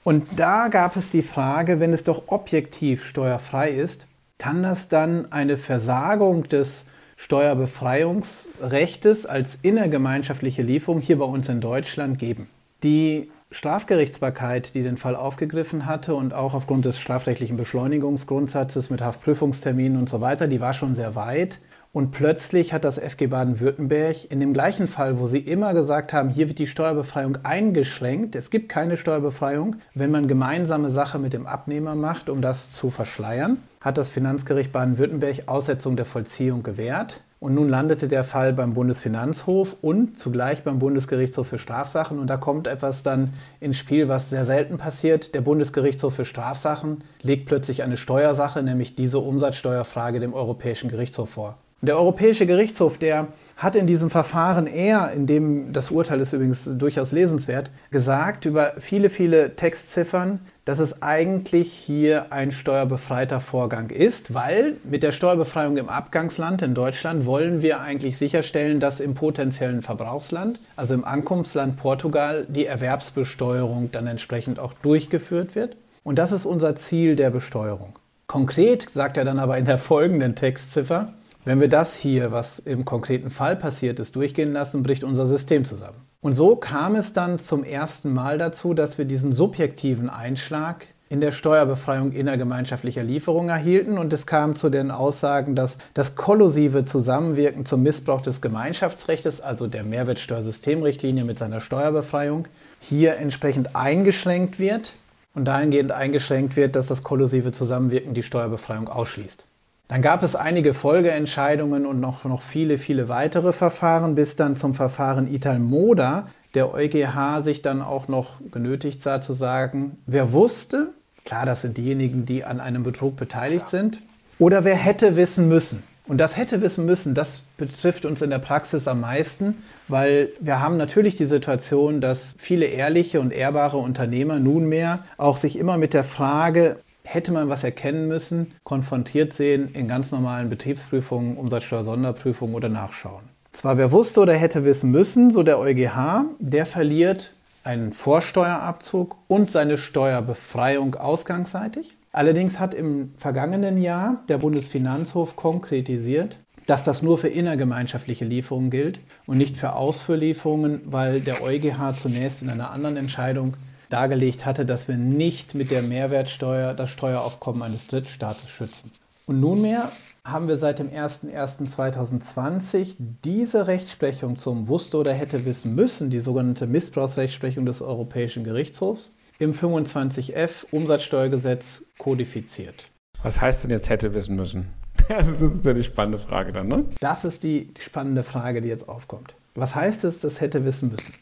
Und 0.04 0.40
da 0.40 0.68
gab 0.68 0.96
es 0.96 1.12
die 1.12 1.22
Frage, 1.22 1.80
wenn 1.80 1.94
es 1.94 2.04
doch 2.04 2.24
objektiv 2.28 3.06
steuerfrei 3.06 3.70
ist, 3.72 4.08
kann 4.38 4.64
das 4.64 4.90
dann 4.90 5.32
eine 5.32 5.56
Versagung 5.58 6.50
des 6.50 6.86
Steuerbefreiungsrechtes 7.18 9.26
als 9.26 9.58
innergemeinschaftliche 9.62 10.62
Lieferung 10.62 11.00
hier 11.00 11.18
bei 11.18 11.24
uns 11.26 11.48
in 11.50 11.62
Deutschland 11.62 12.20
geben? 12.20 12.48
Die 12.84 13.32
Strafgerichtsbarkeit, 13.56 14.76
die 14.76 14.84
den 14.84 14.98
Fall 14.98 15.16
aufgegriffen 15.16 15.86
hatte 15.86 16.14
und 16.14 16.34
auch 16.34 16.54
aufgrund 16.54 16.84
des 16.84 17.00
strafrechtlichen 17.00 17.56
Beschleunigungsgrundsatzes 17.56 18.90
mit 18.90 19.00
Haftprüfungsterminen 19.00 19.98
und 19.98 20.10
so 20.10 20.20
weiter, 20.20 20.50
die 20.50 20.60
war 20.60 20.74
schon 20.74 20.94
sehr 20.94 21.16
weit. 21.16 21.62
Und 21.96 22.12
plötzlich 22.12 22.74
hat 22.74 22.84
das 22.84 22.98
FG 22.98 23.28
Baden-Württemberg 23.28 24.30
in 24.30 24.42
dem 24.42 24.52
gleichen 24.52 24.90
Fall, 24.90 25.18
wo 25.18 25.28
sie 25.28 25.40
immer 25.40 25.74
gesagt 25.74 26.12
haben, 26.12 26.28
hier 26.28 26.50
wird 26.50 26.60
die 26.60 26.68
Steuerbefreiung 26.68 27.38
eingeschränkt, 27.44 28.36
es 28.36 28.50
gibt 28.50 28.68
keine 28.68 28.98
Steuerbefreiung, 28.98 29.78
wenn 29.94 30.12
man 30.12 30.28
gemeinsame 30.28 30.90
Sache 30.90 31.20
mit 31.20 31.32
dem 31.32 31.48
Abnehmer 31.48 31.96
macht, 31.96 32.30
um 32.30 32.42
das 32.42 32.70
zu 32.70 32.90
verschleiern, 32.90 33.60
hat 33.80 33.98
das 33.98 34.10
Finanzgericht 34.10 34.74
Baden-Württemberg 34.74 35.44
Aussetzung 35.46 35.96
der 35.96 36.04
Vollziehung 36.04 36.64
gewährt. 36.64 37.22
Und 37.40 37.56
nun 37.56 37.70
landete 37.70 38.10
der 38.10 38.26
Fall 38.26 38.52
beim 38.52 38.74
Bundesfinanzhof 38.74 39.78
und 39.82 40.20
zugleich 40.20 40.64
beim 40.64 40.80
Bundesgerichtshof 40.80 41.48
für 41.48 41.60
Strafsachen. 41.60 42.20
Und 42.20 42.28
da 42.28 42.36
kommt 42.36 42.68
etwas 42.68 43.04
dann 43.04 43.30
ins 43.62 43.78
Spiel, 43.78 44.10
was 44.10 44.30
sehr 44.30 44.44
selten 44.44 44.78
passiert. 44.78 45.34
Der 45.34 45.42
Bundesgerichtshof 45.42 46.16
für 46.16 46.26
Strafsachen 46.26 47.06
legt 47.22 47.46
plötzlich 47.46 47.84
eine 47.84 47.96
Steuersache, 47.96 48.64
nämlich 48.64 48.96
diese 48.96 49.20
Umsatzsteuerfrage, 49.20 50.20
dem 50.20 50.34
Europäischen 50.34 50.90
Gerichtshof 50.90 51.30
vor. 51.30 51.58
Der 51.86 51.98
Europäische 51.98 52.48
Gerichtshof, 52.48 52.98
der 52.98 53.28
hat 53.58 53.76
in 53.76 53.86
diesem 53.86 54.10
Verfahren 54.10 54.66
eher, 54.66 55.12
in 55.12 55.28
dem 55.28 55.72
das 55.72 55.92
Urteil 55.92 56.20
ist 56.20 56.34
übrigens 56.34 56.68
durchaus 56.80 57.12
lesenswert, 57.12 57.70
gesagt 57.92 58.46
über 58.46 58.74
viele, 58.80 59.12
viele 59.12 59.56
Textziffern, 59.56 60.40
dass 60.66 60.80
es 60.80 61.04
eigentlich 61.04 61.72
hier 61.72 62.34
ein 62.34 62.52
steuerbefreiter 62.52 63.40
Vorgang 63.40 63.92
ist, 63.92 64.34
weil 64.34 64.78
mit 64.84 65.04
der 65.04 65.12
Steuerbefreiung 65.12 65.78
im 65.78 65.88
Abgangsland 65.88 66.64
in 66.64 66.74
Deutschland 66.74 67.28
wollen 67.28 67.62
wir 67.62 67.82
eigentlich 67.82 68.18
sicherstellen, 68.18 68.80
dass 68.80 69.00
im 69.00 69.14
potenziellen 69.14 69.84
Verbrauchsland, 69.84 70.60
also 70.76 70.96
im 70.96 71.06
Ankunftsland 71.06 71.78
Portugal, 71.78 72.48
die 72.50 72.66
Erwerbsbesteuerung 72.66 73.92
dann 73.92 74.08
entsprechend 74.08 74.58
auch 74.58 74.74
durchgeführt 74.74 75.54
wird. 75.54 75.78
Und 76.04 76.16
das 76.18 76.32
ist 76.32 76.48
unser 76.48 76.76
Ziel 76.78 77.16
der 77.16 77.30
Besteuerung. 77.30 77.94
Konkret 78.26 78.88
sagt 78.92 79.18
er 79.18 79.24
dann 79.24 79.38
aber 79.38 79.60
in 79.60 79.66
der 79.66 79.78
folgenden 79.78 80.34
Textziffer, 80.36 81.14
wenn 81.46 81.62
wir 81.62 81.70
das 81.70 81.96
hier, 81.96 82.32
was 82.32 82.60
im 82.60 82.86
konkreten 82.86 83.30
Fall 83.30 83.56
passiert 83.56 84.00
ist, 84.00 84.16
durchgehen 84.16 84.52
lassen, 84.52 84.84
bricht 84.84 85.04
unser 85.04 85.26
System 85.26 85.64
zusammen. 85.64 86.02
Und 86.22 86.34
so 86.34 86.56
kam 86.56 86.96
es 86.96 87.14
dann 87.14 87.38
zum 87.38 87.64
ersten 87.64 88.12
Mal 88.12 88.40
dazu, 88.40 88.74
dass 88.74 88.98
wir 88.98 89.06
diesen 89.06 89.32
subjektiven 89.32 90.10
Einschlag 90.10 90.88
in 91.08 91.22
der 91.22 91.32
Steuerbefreiung 91.32 92.14
innergemeinschaftlicher 92.14 93.04
Lieferung 93.04 93.50
erhielten 93.50 94.00
und 94.00 94.12
es 94.12 94.26
kam 94.26 94.56
zu 94.56 94.70
den 94.70 94.90
Aussagen, 94.90 95.56
dass 95.56 95.78
das 95.94 96.16
kollusive 96.16 96.84
Zusammenwirken 96.84 97.68
zum 97.68 97.84
Missbrauch 97.84 98.22
des 98.22 98.42
Gemeinschaftsrechts, 98.42 99.40
also 99.40 99.68
der 99.68 99.84
Mehrwertsteuersystemrichtlinie 99.84 101.24
mit 101.24 101.38
seiner 101.38 101.62
Steuerbefreiung, 101.62 102.48
hier 102.80 103.18
entsprechend 103.18 103.76
eingeschränkt 103.76 104.58
wird 104.58 104.94
und 105.36 105.46
dahingehend 105.46 105.92
eingeschränkt 105.92 106.56
wird, 106.56 106.76
dass 106.76 106.88
das 106.88 107.04
kollusive 107.04 107.52
Zusammenwirken 107.52 108.16
die 108.16 108.24
Steuerbefreiung 108.24 108.88
ausschließt. 108.88 109.46
Dann 109.88 110.02
gab 110.02 110.24
es 110.24 110.36
einige 110.36 110.74
Folgeentscheidungen 110.74 111.86
und 111.86 112.00
noch, 112.00 112.24
noch 112.24 112.42
viele, 112.42 112.78
viele 112.78 113.08
weitere 113.08 113.54
Verfahren, 113.54 114.16
bis 114.16 114.36
dann 114.36 114.56
zum 114.56 114.74
Verfahren 114.74 115.32
Italmoda 115.32 116.26
der 116.56 116.74
EuGH 116.74 117.44
sich 117.44 117.62
dann 117.62 117.82
auch 117.82 118.08
noch 118.08 118.40
genötigt 118.52 119.02
sah 119.02 119.22
zu 119.22 119.34
sagen, 119.34 119.98
wer 120.06 120.32
wusste, 120.32 120.94
klar, 121.26 121.46
das 121.46 121.62
sind 121.62 121.78
diejenigen, 121.78 122.26
die 122.26 122.44
an 122.44 122.60
einem 122.60 122.82
Betrug 122.82 123.18
beteiligt 123.18 123.70
sind, 123.70 124.00
oder 124.40 124.64
wer 124.64 124.76
hätte 124.76 125.16
wissen 125.16 125.48
müssen. 125.48 125.84
Und 126.08 126.20
das 126.20 126.38
hätte 126.38 126.62
wissen 126.62 126.86
müssen, 126.86 127.14
das 127.14 127.42
betrifft 127.58 128.06
uns 128.06 128.22
in 128.22 128.30
der 128.30 128.40
Praxis 128.40 128.88
am 128.88 129.02
meisten, 129.02 129.64
weil 129.88 130.30
wir 130.40 130.60
haben 130.60 130.78
natürlich 130.78 131.16
die 131.16 131.26
Situation, 131.26 132.00
dass 132.00 132.36
viele 132.38 132.68
ehrliche 132.68 133.20
und 133.20 133.34
ehrbare 133.34 133.78
Unternehmer 133.78 134.40
nunmehr 134.40 135.00
auch 135.18 135.38
sich 135.38 135.58
immer 135.58 135.78
mit 135.78 135.94
der 135.94 136.04
Frage, 136.04 136.78
hätte 137.06 137.32
man 137.32 137.50
was 137.50 137.64
erkennen 137.64 138.08
müssen, 138.08 138.52
konfrontiert 138.64 139.34
sehen 139.34 139.70
in 139.74 139.88
ganz 139.88 140.12
normalen 140.12 140.50
Betriebsprüfungen, 140.50 141.38
Umsatzsteuer-Sonderprüfungen 141.38 142.56
oder 142.56 142.70
Nachschauen. 142.70 143.24
Zwar 143.54 143.78
wer 143.78 143.92
wusste 143.94 144.20
oder 144.20 144.34
hätte 144.34 144.66
wissen 144.66 144.92
müssen, 144.92 145.32
so 145.32 145.42
der 145.42 145.60
EuGH, 145.60 146.26
der 146.40 146.66
verliert 146.66 147.32
einen 147.64 147.94
Vorsteuerabzug 147.94 149.16
und 149.28 149.50
seine 149.50 149.78
Steuerbefreiung 149.78 150.96
ausgangsseitig. 150.96 151.96
Allerdings 152.12 152.60
hat 152.60 152.74
im 152.74 153.14
vergangenen 153.18 153.82
Jahr 153.82 154.24
der 154.30 154.38
Bundesfinanzhof 154.38 155.36
konkretisiert, 155.36 156.38
dass 156.66 156.84
das 156.84 157.02
nur 157.02 157.18
für 157.18 157.28
innergemeinschaftliche 157.28 158.26
Lieferungen 158.26 158.70
gilt 158.70 159.00
und 159.28 159.38
nicht 159.38 159.56
für 159.56 159.74
Ausführlieferungen, 159.74 160.82
weil 160.86 161.22
der 161.22 161.44
EuGH 161.44 161.94
zunächst 162.02 162.42
in 162.42 162.50
einer 162.50 162.72
anderen 162.72 162.98
Entscheidung 162.98 163.56
dargelegt 163.90 164.46
hatte, 164.46 164.66
dass 164.66 164.88
wir 164.88 164.98
nicht 164.98 165.56
mit 165.56 165.72
der 165.72 165.84
Mehrwertsteuer 165.84 166.74
das 166.74 166.90
Steueraufkommen 166.90 167.64
eines 167.64 167.88
Drittstaates 167.88 168.50
schützen. 168.50 168.92
Und 169.28 169.40
nunmehr 169.40 169.92
haben 170.24 170.48
wir 170.48 170.58
seit 170.58 170.80
dem 170.80 170.90
01.01.2020 170.90 172.96
diese 173.24 173.68
Rechtsprechung 173.68 174.38
zum 174.38 174.68
wusste 174.68 174.98
oder 174.98 175.14
hätte 175.14 175.46
wissen 175.46 175.76
müssen, 175.76 176.10
die 176.10 176.20
sogenannte 176.20 176.68
Missbrauchsrechtsprechung 176.68 177.66
des 177.66 177.82
Europäischen 177.82 178.44
Gerichtshofs, 178.44 179.12
im 179.40 179.54
25f 179.54 180.72
Umsatzsteuergesetz 180.72 181.84
kodifiziert. 181.98 182.92
Was 183.24 183.42
heißt 183.42 183.64
denn 183.64 183.72
jetzt 183.72 183.90
hätte 183.90 184.14
wissen 184.14 184.36
müssen? 184.36 184.68
Das 185.08 185.28
ist 185.28 185.66
ja 185.66 185.74
die 185.74 185.84
spannende 185.84 186.18
Frage 186.18 186.52
dann, 186.52 186.68
ne? 186.68 186.86
Das 187.00 187.26
ist 187.26 187.44
die 187.44 187.72
spannende 187.80 188.24
Frage, 188.24 188.62
die 188.62 188.70
jetzt 188.70 188.90
aufkommt. 188.90 189.36
Was 189.54 189.76
heißt 189.76 190.04
es, 190.04 190.22
das 190.22 190.42
hätte 190.42 190.66
wissen 190.66 190.90
müssen? 190.90 191.14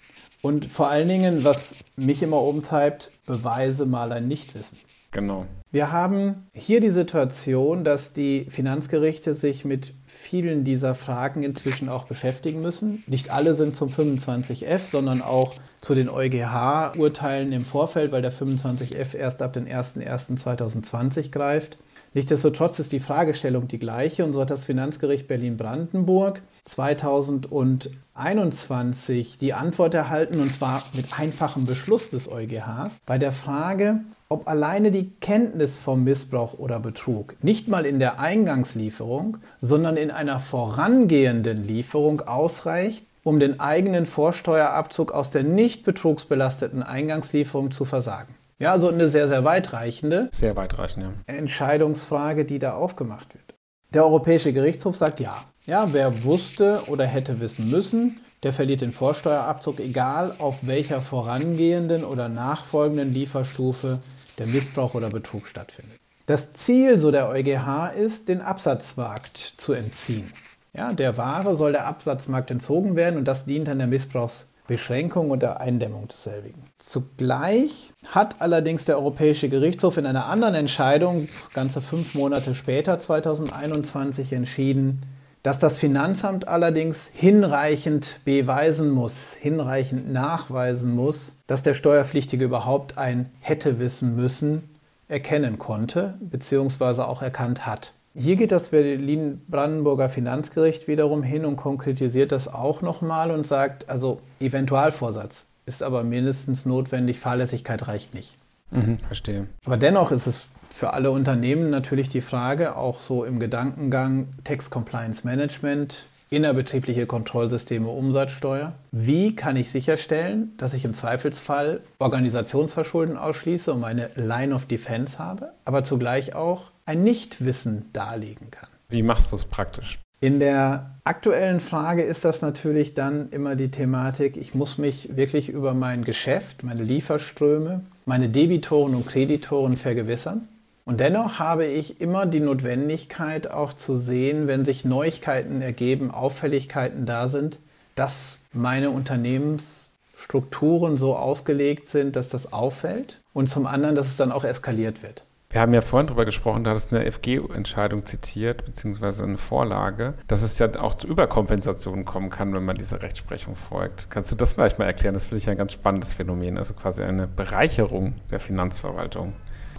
Und 0.45 0.65
vor 0.65 0.89
allen 0.89 1.07
Dingen, 1.07 1.45
was 1.45 1.75
mich 1.95 2.21
immer 2.21 2.41
umtreibt, 2.41 3.11
beweise 3.25 3.85
mal 3.85 4.11
ein 4.11 4.27
Nichtwissen. 4.27 4.77
Genau. 5.11 5.45
Wir 5.71 5.93
haben 5.93 6.49
hier 6.53 6.81
die 6.81 6.89
Situation, 6.89 7.85
dass 7.85 8.11
die 8.11 8.47
Finanzgerichte 8.49 9.35
sich 9.35 9.63
mit 9.63 9.93
vielen 10.05 10.65
dieser 10.65 10.95
Fragen 10.95 11.43
inzwischen 11.43 11.87
auch 11.87 12.03
beschäftigen 12.03 12.61
müssen. 12.61 13.03
Nicht 13.07 13.31
alle 13.31 13.55
sind 13.55 13.77
zum 13.77 13.87
25f, 13.87 14.91
sondern 14.91 15.21
auch 15.21 15.53
zu 15.79 15.95
den 15.95 16.09
EuGH-Urteilen 16.09 17.53
im 17.53 17.63
Vorfeld, 17.63 18.11
weil 18.11 18.21
der 18.21 18.33
25f 18.33 19.15
erst 19.15 19.41
ab 19.41 19.53
dem 19.53 19.65
01.01.2020 19.65 21.31
greift. 21.31 21.77
Nichtsdestotrotz 22.15 22.79
ist 22.79 22.91
die 22.91 22.99
Fragestellung 22.99 23.69
die 23.69 23.79
gleiche 23.79 24.25
und 24.25 24.33
so 24.33 24.41
hat 24.41 24.49
das 24.49 24.65
Finanzgericht 24.65 25.29
Berlin-Brandenburg 25.29 26.41
2021 26.65 29.37
die 29.37 29.53
Antwort 29.53 29.93
erhalten 29.93 30.39
und 30.39 30.51
zwar 30.51 30.81
mit 30.93 31.19
einfachem 31.19 31.65
Beschluss 31.65 32.09
des 32.09 32.31
EuGHs 32.31 33.01
bei 33.05 33.17
der 33.17 33.33
Frage, 33.33 33.99
ob 34.29 34.47
alleine 34.47 34.91
die 34.91 35.11
Kenntnis 35.19 35.77
vom 35.77 36.03
Missbrauch 36.03 36.57
oder 36.57 36.79
Betrug 36.79 37.35
nicht 37.43 37.67
mal 37.67 37.85
in 37.85 37.99
der 37.99 38.19
Eingangslieferung, 38.19 39.37
sondern 39.61 39.97
in 39.97 40.09
einer 40.09 40.39
vorangehenden 40.39 41.67
Lieferung 41.67 42.21
ausreicht, 42.21 43.05
um 43.23 43.39
den 43.39 43.59
eigenen 43.59 44.05
Vorsteuerabzug 44.05 45.11
aus 45.11 45.31
der 45.31 45.43
nicht 45.43 45.83
betrugsbelasteten 45.83 46.83
Eingangslieferung 46.83 47.71
zu 47.71 47.85
versagen. 47.85 48.35
Ja, 48.59 48.71
also 48.71 48.89
eine 48.89 49.09
sehr, 49.09 49.27
sehr 49.27 49.43
weitreichende 49.43 50.29
sehr 50.31 50.55
weitreichend, 50.55 51.03
ja. 51.03 51.33
Entscheidungsfrage, 51.33 52.45
die 52.45 52.59
da 52.59 52.75
aufgemacht 52.75 53.33
wird. 53.33 53.55
Der 53.93 54.05
Europäische 54.05 54.53
Gerichtshof 54.53 54.95
sagt 54.95 55.19
ja. 55.19 55.35
Ja, 55.65 55.93
wer 55.93 56.25
wusste 56.25 56.81
oder 56.87 57.05
hätte 57.05 57.39
wissen 57.39 57.69
müssen, 57.69 58.19
der 58.43 58.51
verliert 58.51 58.81
den 58.81 58.91
Vorsteuerabzug, 58.91 59.79
egal 59.79 60.35
auf 60.39 60.67
welcher 60.67 60.99
vorangehenden 60.99 62.03
oder 62.03 62.27
nachfolgenden 62.27 63.13
Lieferstufe 63.13 63.99
der 64.37 64.47
Missbrauch 64.47 64.93
oder 64.93 65.09
Betrug 65.09 65.47
stattfindet. 65.47 66.01
Das 66.25 66.51
Ziel, 66.51 66.99
so 66.99 67.11
der 67.11 67.29
EuGH, 67.29 67.93
ist, 67.95 68.27
den 68.27 68.41
Absatzmarkt 68.41 69.37
zu 69.37 69.71
entziehen. 69.71 70.29
Ja, 70.73 70.91
der 70.91 71.15
Ware 71.15 71.55
soll 71.55 71.71
der 71.71 71.87
Absatzmarkt 71.87 72.51
entzogen 72.51 72.97
werden 72.97 73.17
und 73.17 73.25
das 73.25 73.45
dient 73.45 73.69
an 73.69 73.77
der 73.77 73.87
Missbrauchs 73.87 74.47
Beschränkung 74.67 75.29
und 75.29 75.43
der 75.43 75.61
Eindämmung 75.61 76.09
desselbigen. 76.09 76.63
Zugleich 76.79 77.93
hat 78.07 78.41
allerdings 78.41 78.83
der 78.85 78.97
Europäische 78.97 79.47
Gerichtshof 79.47 79.95
in 79.95 80.05
einer 80.05 80.25
anderen 80.27 80.55
Entscheidung, 80.55 81.25
ganze 81.53 81.81
fünf 81.81 82.15
Monate 82.15 82.53
später, 82.55 82.99
2021, 82.99 84.33
entschieden, 84.33 85.01
dass 85.43 85.59
das 85.59 85.77
Finanzamt 85.77 86.47
allerdings 86.47 87.09
hinreichend 87.13 88.21
beweisen 88.23 88.89
muss, 88.89 89.33
hinreichend 89.33 90.11
nachweisen 90.11 90.95
muss, 90.95 91.35
dass 91.47 91.63
der 91.63 91.73
Steuerpflichtige 91.73 92.45
überhaupt 92.45 92.97
ein 92.97 93.29
hätte 93.41 93.77
wissen 93.77 94.15
müssen 94.15 94.69
erkennen 95.09 95.59
konnte 95.59 96.15
bzw. 96.21 97.01
auch 97.01 97.21
erkannt 97.21 97.65
hat. 97.65 97.93
Hier 98.15 98.35
geht 98.35 98.51
das 98.51 98.69
Berlin-Brandenburger 98.69 100.07
Finanzgericht 100.07 100.87
wiederum 100.87 101.23
hin 101.23 101.45
und 101.45 101.57
konkretisiert 101.57 102.31
das 102.31 102.47
auch 102.47 102.81
nochmal 102.81 103.31
und 103.31 103.45
sagt, 103.45 103.89
also 103.89 104.21
Eventualvorsatz 104.39 105.47
ist 105.65 105.83
aber 105.83 106.03
mindestens 106.03 106.65
notwendig, 106.65 107.19
Fahrlässigkeit 107.19 107.87
reicht 107.87 108.13
nicht. 108.13 108.37
Mhm, 108.71 108.99
verstehe. 108.99 109.47
Aber 109.65 109.77
dennoch 109.77 110.11
ist 110.11 110.27
es 110.27 110.41
für 110.73 110.93
alle 110.93 111.11
Unternehmen 111.11 111.69
natürlich 111.69 112.09
die 112.09 112.21
Frage, 112.21 112.75
auch 112.75 112.99
so 112.99 113.25
im 113.25 113.37
Gedankengang 113.37 114.29
Tax 114.43 114.71
Compliance 114.71 115.21
Management, 115.23 116.07
innerbetriebliche 116.31 117.05
Kontrollsysteme 117.05 117.87
Umsatzsteuer. 117.87 118.73
Wie 118.91 119.35
kann 119.35 119.55
ich 119.55 119.69
sicherstellen, 119.69 120.51
dass 120.57 120.73
ich 120.73 120.83
im 120.83 120.95
Zweifelsfall 120.95 121.81
Organisationsverschulden 121.99 123.17
ausschließe 123.17 123.71
und 123.71 123.81
meine 123.81 124.09
Line 124.15 124.55
of 124.55 124.65
Defense 124.65 125.19
habe, 125.19 125.51
aber 125.63 125.83
zugleich 125.83 126.33
auch 126.33 126.71
ein 126.87 127.03
Nichtwissen 127.03 127.85
darlegen 127.93 128.49
kann. 128.49 128.67
Wie 128.89 129.03
machst 129.03 129.31
du 129.31 129.35
es 129.35 129.45
praktisch? 129.45 129.99
In 130.21 130.39
der 130.39 130.89
aktuellen 131.03 131.59
Frage 131.59 132.01
ist 132.01 132.25
das 132.25 132.41
natürlich 132.41 132.95
dann 132.95 133.29
immer 133.29 133.55
die 133.55 133.69
Thematik, 133.69 134.37
ich 134.37 134.55
muss 134.55 134.79
mich 134.79 135.15
wirklich 135.17 135.49
über 135.49 135.75
mein 135.75 136.03
Geschäft, 136.03 136.63
meine 136.63 136.81
Lieferströme, 136.81 137.81
meine 138.05 138.29
Debitoren 138.29 138.95
und 138.95 139.05
Kreditoren 139.05 139.77
vergewissern. 139.77 140.47
Und 140.85 140.99
dennoch 140.99 141.39
habe 141.39 141.65
ich 141.65 142.01
immer 142.01 142.25
die 142.25 142.41
Notwendigkeit 142.41 143.49
auch 143.49 143.71
zu 143.73 143.97
sehen, 143.97 144.47
wenn 144.47 144.65
sich 144.65 144.83
Neuigkeiten 144.83 145.61
ergeben, 145.61 146.11
Auffälligkeiten 146.11 147.05
da 147.05 147.29
sind, 147.29 147.59
dass 147.95 148.39
meine 148.51 148.89
Unternehmensstrukturen 148.89 150.97
so 150.97 151.15
ausgelegt 151.15 151.87
sind, 151.87 152.17
dass 152.17 152.27
das 152.29 152.51
auffällt 152.51 153.21
und 153.33 153.49
zum 153.49 153.65
anderen, 153.65 153.95
dass 153.95 154.07
es 154.07 154.17
dann 154.17 154.33
auch 154.33 154.43
eskaliert 154.43 155.03
wird. 155.03 155.23
Wir 155.53 155.61
haben 155.61 155.73
ja 155.75 155.81
vorhin 155.81 156.07
darüber 156.07 156.25
gesprochen, 156.25 156.63
du 156.63 156.71
hattest 156.71 156.91
eine 156.91 157.09
FG-Entscheidung 157.09 158.07
zitiert, 158.07 158.65
beziehungsweise 158.65 159.23
eine 159.23 159.37
Vorlage, 159.37 160.15
dass 160.27 160.41
es 160.41 160.57
ja 160.57 160.67
auch 160.81 160.95
zu 160.95 161.07
Überkompensationen 161.07 162.05
kommen 162.05 162.31
kann, 162.31 162.55
wenn 162.55 162.65
man 162.65 162.75
dieser 162.75 163.03
Rechtsprechung 163.03 163.55
folgt. 163.55 164.07
Kannst 164.09 164.31
du 164.31 164.35
das 164.35 164.53
vielleicht 164.53 164.79
mal 164.79 164.85
erklären? 164.85 165.13
Das 165.13 165.27
finde 165.27 165.37
ich 165.37 165.49
ein 165.49 165.57
ganz 165.57 165.73
spannendes 165.73 166.13
Phänomen, 166.13 166.57
also 166.57 166.73
quasi 166.73 167.03
eine 167.03 167.27
Bereicherung 167.27 168.15
der 168.31 168.39
Finanzverwaltung. 168.39 169.33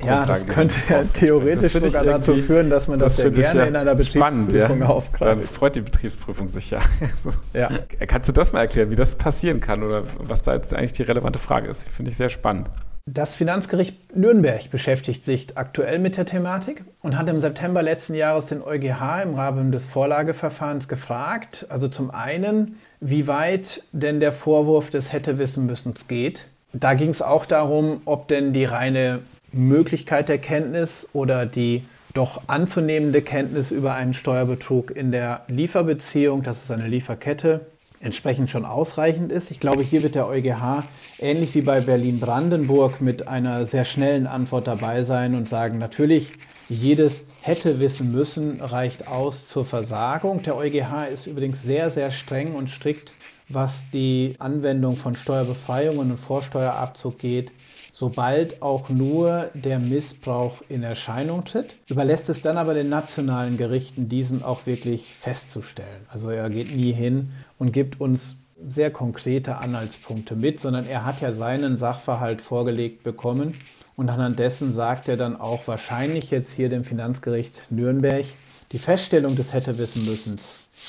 Ja, 0.06 0.26
das 0.26 0.46
könnte 0.46 0.76
ja 0.88 1.02
theoretisch 1.02 1.72
sogar 1.72 2.04
dazu 2.04 2.36
führen, 2.36 2.70
dass 2.70 2.88
man 2.88 2.98
das, 2.98 3.16
das 3.16 3.24
ja 3.24 3.30
gerne 3.30 3.60
ja 3.60 3.66
in 3.66 3.76
einer 3.76 3.94
Betriebsprüfung 3.94 4.80
ja. 4.80 4.86
aufgreift. 4.88 5.40
Dann 5.40 5.42
freut 5.42 5.76
die 5.76 5.80
Betriebsprüfung 5.80 6.48
sich 6.48 6.70
ja. 6.70 6.80
so. 7.22 7.32
ja. 7.52 7.68
Kannst 8.06 8.28
du 8.28 8.32
das 8.32 8.52
mal 8.52 8.60
erklären, 8.60 8.90
wie 8.90 8.96
das 8.96 9.16
passieren 9.16 9.60
kann 9.60 9.82
oder 9.82 10.04
was 10.18 10.42
da 10.42 10.54
jetzt 10.54 10.74
eigentlich 10.74 10.92
die 10.92 11.02
relevante 11.02 11.38
Frage 11.38 11.68
ist? 11.68 11.88
Finde 11.88 12.10
ich 12.10 12.16
sehr 12.16 12.30
spannend. 12.30 12.68
Das 13.06 13.34
Finanzgericht 13.34 14.16
Nürnberg 14.16 14.70
beschäftigt 14.70 15.24
sich 15.24 15.58
aktuell 15.58 15.98
mit 15.98 16.16
der 16.16 16.24
Thematik 16.24 16.84
und 17.02 17.18
hat 17.18 17.28
im 17.28 17.38
September 17.38 17.82
letzten 17.82 18.14
Jahres 18.14 18.46
den 18.46 18.62
EuGH 18.62 19.22
im 19.22 19.34
Rahmen 19.34 19.72
des 19.72 19.84
Vorlageverfahrens 19.84 20.88
gefragt, 20.88 21.66
also 21.68 21.88
zum 21.88 22.10
einen, 22.10 22.78
wie 23.00 23.26
weit 23.26 23.82
denn 23.92 24.20
der 24.20 24.32
Vorwurf 24.32 24.88
des 24.88 25.12
hätte 25.12 25.38
wissen 25.38 25.66
müssen 25.66 25.92
geht. 26.08 26.46
Da 26.72 26.94
ging 26.94 27.10
es 27.10 27.20
auch 27.20 27.44
darum, 27.44 28.00
ob 28.06 28.26
denn 28.28 28.54
die 28.54 28.64
reine 28.64 29.20
Möglichkeit 29.54 30.28
der 30.28 30.38
Kenntnis 30.38 31.08
oder 31.12 31.46
die 31.46 31.84
doch 32.14 32.42
anzunehmende 32.46 33.22
Kenntnis 33.22 33.70
über 33.70 33.94
einen 33.94 34.14
Steuerbetrug 34.14 34.90
in 34.92 35.10
der 35.10 35.42
Lieferbeziehung, 35.48 36.42
das 36.42 36.62
ist 36.62 36.70
eine 36.70 36.86
Lieferkette, 36.86 37.66
entsprechend 38.00 38.50
schon 38.50 38.64
ausreichend 38.64 39.32
ist. 39.32 39.50
Ich 39.50 39.60
glaube, 39.60 39.82
hier 39.82 40.02
wird 40.02 40.14
der 40.14 40.28
EuGH 40.28 40.84
ähnlich 41.18 41.54
wie 41.54 41.62
bei 41.62 41.80
Berlin-Brandenburg 41.80 43.00
mit 43.00 43.26
einer 43.26 43.66
sehr 43.66 43.84
schnellen 43.84 44.26
Antwort 44.26 44.66
dabei 44.66 45.02
sein 45.02 45.34
und 45.34 45.48
sagen, 45.48 45.78
natürlich, 45.78 46.28
jedes 46.68 47.26
hätte 47.42 47.80
wissen 47.80 48.12
müssen 48.12 48.60
reicht 48.60 49.08
aus 49.08 49.48
zur 49.48 49.64
Versagung. 49.64 50.42
Der 50.42 50.56
EuGH 50.56 51.08
ist 51.12 51.26
übrigens 51.26 51.62
sehr, 51.62 51.90
sehr 51.90 52.10
streng 52.12 52.54
und 52.54 52.70
strikt, 52.70 53.10
was 53.48 53.90
die 53.92 54.36
Anwendung 54.38 54.96
von 54.96 55.14
Steuerbefreiungen 55.14 56.12
und 56.12 56.18
Vorsteuerabzug 56.18 57.18
geht 57.18 57.50
sobald 57.96 58.60
auch 58.60 58.88
nur 58.88 59.50
der 59.54 59.78
Missbrauch 59.78 60.62
in 60.68 60.82
Erscheinung 60.82 61.44
tritt, 61.44 61.68
überlässt 61.88 62.28
es 62.28 62.42
dann 62.42 62.56
aber 62.56 62.74
den 62.74 62.88
nationalen 62.88 63.56
Gerichten, 63.56 64.08
diesen 64.08 64.42
auch 64.42 64.66
wirklich 64.66 65.06
festzustellen. 65.06 66.04
Also 66.12 66.28
er 66.30 66.50
geht 66.50 66.74
nie 66.74 66.92
hin 66.92 67.30
und 67.56 67.72
gibt 67.72 68.00
uns 68.00 68.34
sehr 68.68 68.90
konkrete 68.90 69.58
Anhaltspunkte 69.58 70.34
mit, 70.34 70.58
sondern 70.58 70.86
er 70.86 71.04
hat 71.04 71.20
ja 71.20 71.30
seinen 71.30 71.78
Sachverhalt 71.78 72.40
vorgelegt 72.40 73.04
bekommen 73.04 73.54
und 73.94 74.10
anhand 74.10 74.40
dessen 74.40 74.72
sagt 74.72 75.08
er 75.08 75.16
dann 75.16 75.40
auch 75.40 75.68
wahrscheinlich 75.68 76.32
jetzt 76.32 76.52
hier 76.52 76.68
dem 76.68 76.82
Finanzgericht 76.82 77.70
Nürnberg, 77.70 78.24
die 78.72 78.78
Feststellung 78.80 79.36
des 79.36 79.52
hätte 79.52 79.78
wissen 79.78 80.04
müssen, 80.04 80.36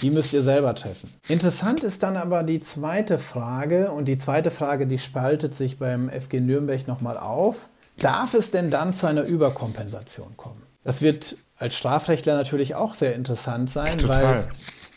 die 0.01 0.11
müsst 0.11 0.33
ihr 0.33 0.41
selber 0.41 0.75
treffen. 0.75 1.13
Interessant 1.27 1.83
ist 1.83 2.03
dann 2.03 2.17
aber 2.17 2.43
die 2.43 2.59
zweite 2.59 3.17
Frage 3.17 3.91
und 3.91 4.05
die 4.05 4.17
zweite 4.17 4.51
Frage, 4.51 4.87
die 4.87 4.99
spaltet 4.99 5.55
sich 5.55 5.79
beim 5.79 6.09
FG 6.09 6.39
Nürnberg 6.41 6.87
nochmal 6.87 7.17
auf. 7.17 7.69
Darf 7.97 8.33
es 8.33 8.51
denn 8.51 8.71
dann 8.71 8.93
zu 8.93 9.07
einer 9.07 9.23
Überkompensation 9.23 10.35
kommen? 10.35 10.61
Das 10.83 11.01
wird 11.01 11.37
als 11.57 11.75
Strafrechtler 11.75 12.35
natürlich 12.35 12.75
auch 12.75 12.93
sehr 12.93 13.15
interessant 13.15 13.71
sein, 13.71 13.97
Total. 13.97 14.23
weil 14.23 14.47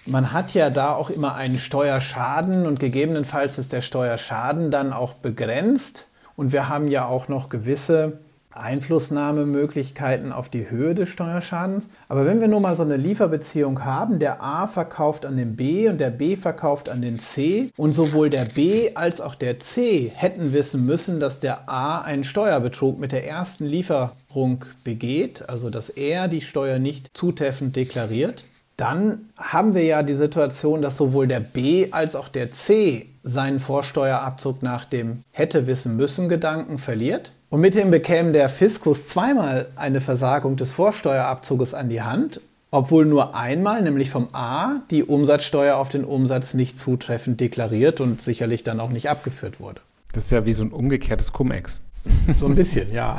man 0.07 0.33
hat 0.33 0.52
ja 0.55 0.71
da 0.71 0.95
auch 0.95 1.11
immer 1.11 1.35
einen 1.35 1.59
Steuerschaden 1.59 2.67
und 2.67 2.81
gegebenenfalls 2.81 3.59
ist 3.59 3.73
der 3.73 3.81
Steuerschaden 3.81 4.71
dann 4.71 4.93
auch 4.93 5.14
begrenzt. 5.14 6.07
Und 6.37 6.52
wir 6.52 6.69
haben 6.69 6.88
ja 6.88 7.07
auch 7.07 7.28
noch 7.28 7.49
gewisse 7.49 8.19
Einflussnahmemöglichkeiten 8.50 10.33
auf 10.33 10.49
die 10.49 10.71
Höhe 10.71 10.95
des 10.95 11.09
Steuerschadens. 11.09 11.88
Aber 12.09 12.26
wenn 12.26 12.40
wir 12.40 12.49
nun 12.49 12.62
mal 12.62 12.76
so 12.76 12.83
eine 12.83 12.97
Lieferbeziehung 12.97 13.85
haben, 13.85 14.19
der 14.19 14.43
A 14.43 14.67
verkauft 14.67 15.26
an 15.26 15.37
den 15.37 15.57
B 15.57 15.88
und 15.88 15.99
der 15.99 16.11
B 16.11 16.37
verkauft 16.37 16.88
an 16.88 17.02
den 17.02 17.19
C 17.19 17.71
und 17.76 17.93
sowohl 17.93 18.31
der 18.31 18.47
B 18.47 18.95
als 18.95 19.21
auch 19.21 19.35
der 19.35 19.61
C 19.61 20.11
hätten 20.14 20.52
wissen 20.52 20.87
müssen, 20.87 21.21
dass 21.21 21.40
der 21.40 21.69
A 21.69 22.00
einen 22.00 22.25
Steuerbetrug 22.25 22.99
mit 22.99 23.12
der 23.12 23.26
ersten 23.26 23.67
Lieferung 23.67 24.64
begeht, 24.85 25.49
also 25.49 25.71
dass 25.71 25.88
er 25.88 26.28
die 26.28 26.40
Steuer 26.40 26.78
nicht 26.78 27.11
zutreffend 27.14 27.76
deklariert, 27.76 28.43
dann 28.78 29.31
haben 29.37 29.75
wir 29.75 29.83
ja 29.83 30.05
die 30.05 30.14
Situation, 30.14 30.83
dass 30.83 30.97
sowohl 30.97 31.26
der 31.26 31.40
B 31.40 31.88
als 31.90 32.14
auch 32.14 32.28
der 32.28 32.52
C 32.52 33.11
seinen 33.25 33.59
Vorsteuerabzug 33.59 34.62
nach 34.62 34.85
dem 34.85 35.25
hätte 35.33 35.67
wissen 35.67 35.97
müssen 35.97 36.28
Gedanken 36.28 36.78
verliert. 36.78 37.33
Und 37.50 37.61
mit 37.62 37.75
dem 37.75 37.90
bekäme 37.90 38.33
der 38.33 38.49
Fiskus 38.50 39.07
zweimal 39.07 39.69
eine 39.75 40.00
Versagung 40.00 40.57
des 40.57 40.71
Vorsteuerabzuges 40.71 41.73
an 41.73 41.88
die 41.88 42.02
Hand, 42.02 42.43
obwohl 42.71 43.07
nur 43.07 43.35
einmal, 43.35 43.81
nämlich 43.81 44.11
vom 44.11 44.28
A, 44.33 44.81
die 44.90 45.02
Umsatzsteuer 45.02 45.76
auf 45.76 45.88
den 45.88 46.05
Umsatz 46.05 46.52
nicht 46.52 46.78
zutreffend 46.78 47.40
deklariert 47.40 48.00
und 48.00 48.21
sicherlich 48.21 48.64
dann 48.64 48.81
auch 48.81 48.90
nicht 48.90 49.09
abgeführt 49.09 49.61
wurde. 49.61 49.81
Das 50.12 50.25
ist 50.25 50.31
ja 50.31 50.45
wie 50.45 50.52
so 50.52 50.62
ein 50.62 50.73
umgekehrtes 50.73 51.33
Cum-Ex. 51.33 51.81
So 52.38 52.47
ein 52.47 52.55
bisschen, 52.55 52.93
ja. 52.93 53.17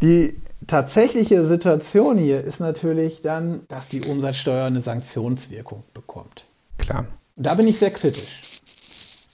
Die 0.00 0.34
tatsächliche 0.66 1.46
Situation 1.46 2.16
hier 2.16 2.42
ist 2.42 2.60
natürlich 2.60 3.20
dann, 3.20 3.60
dass 3.68 3.88
die 3.88 4.02
Umsatzsteuer 4.02 4.64
eine 4.64 4.80
Sanktionswirkung 4.80 5.84
bekommt. 5.92 6.44
Klar. 6.78 7.06
Da 7.36 7.54
bin 7.54 7.68
ich 7.68 7.78
sehr 7.78 7.90
kritisch. 7.90 8.51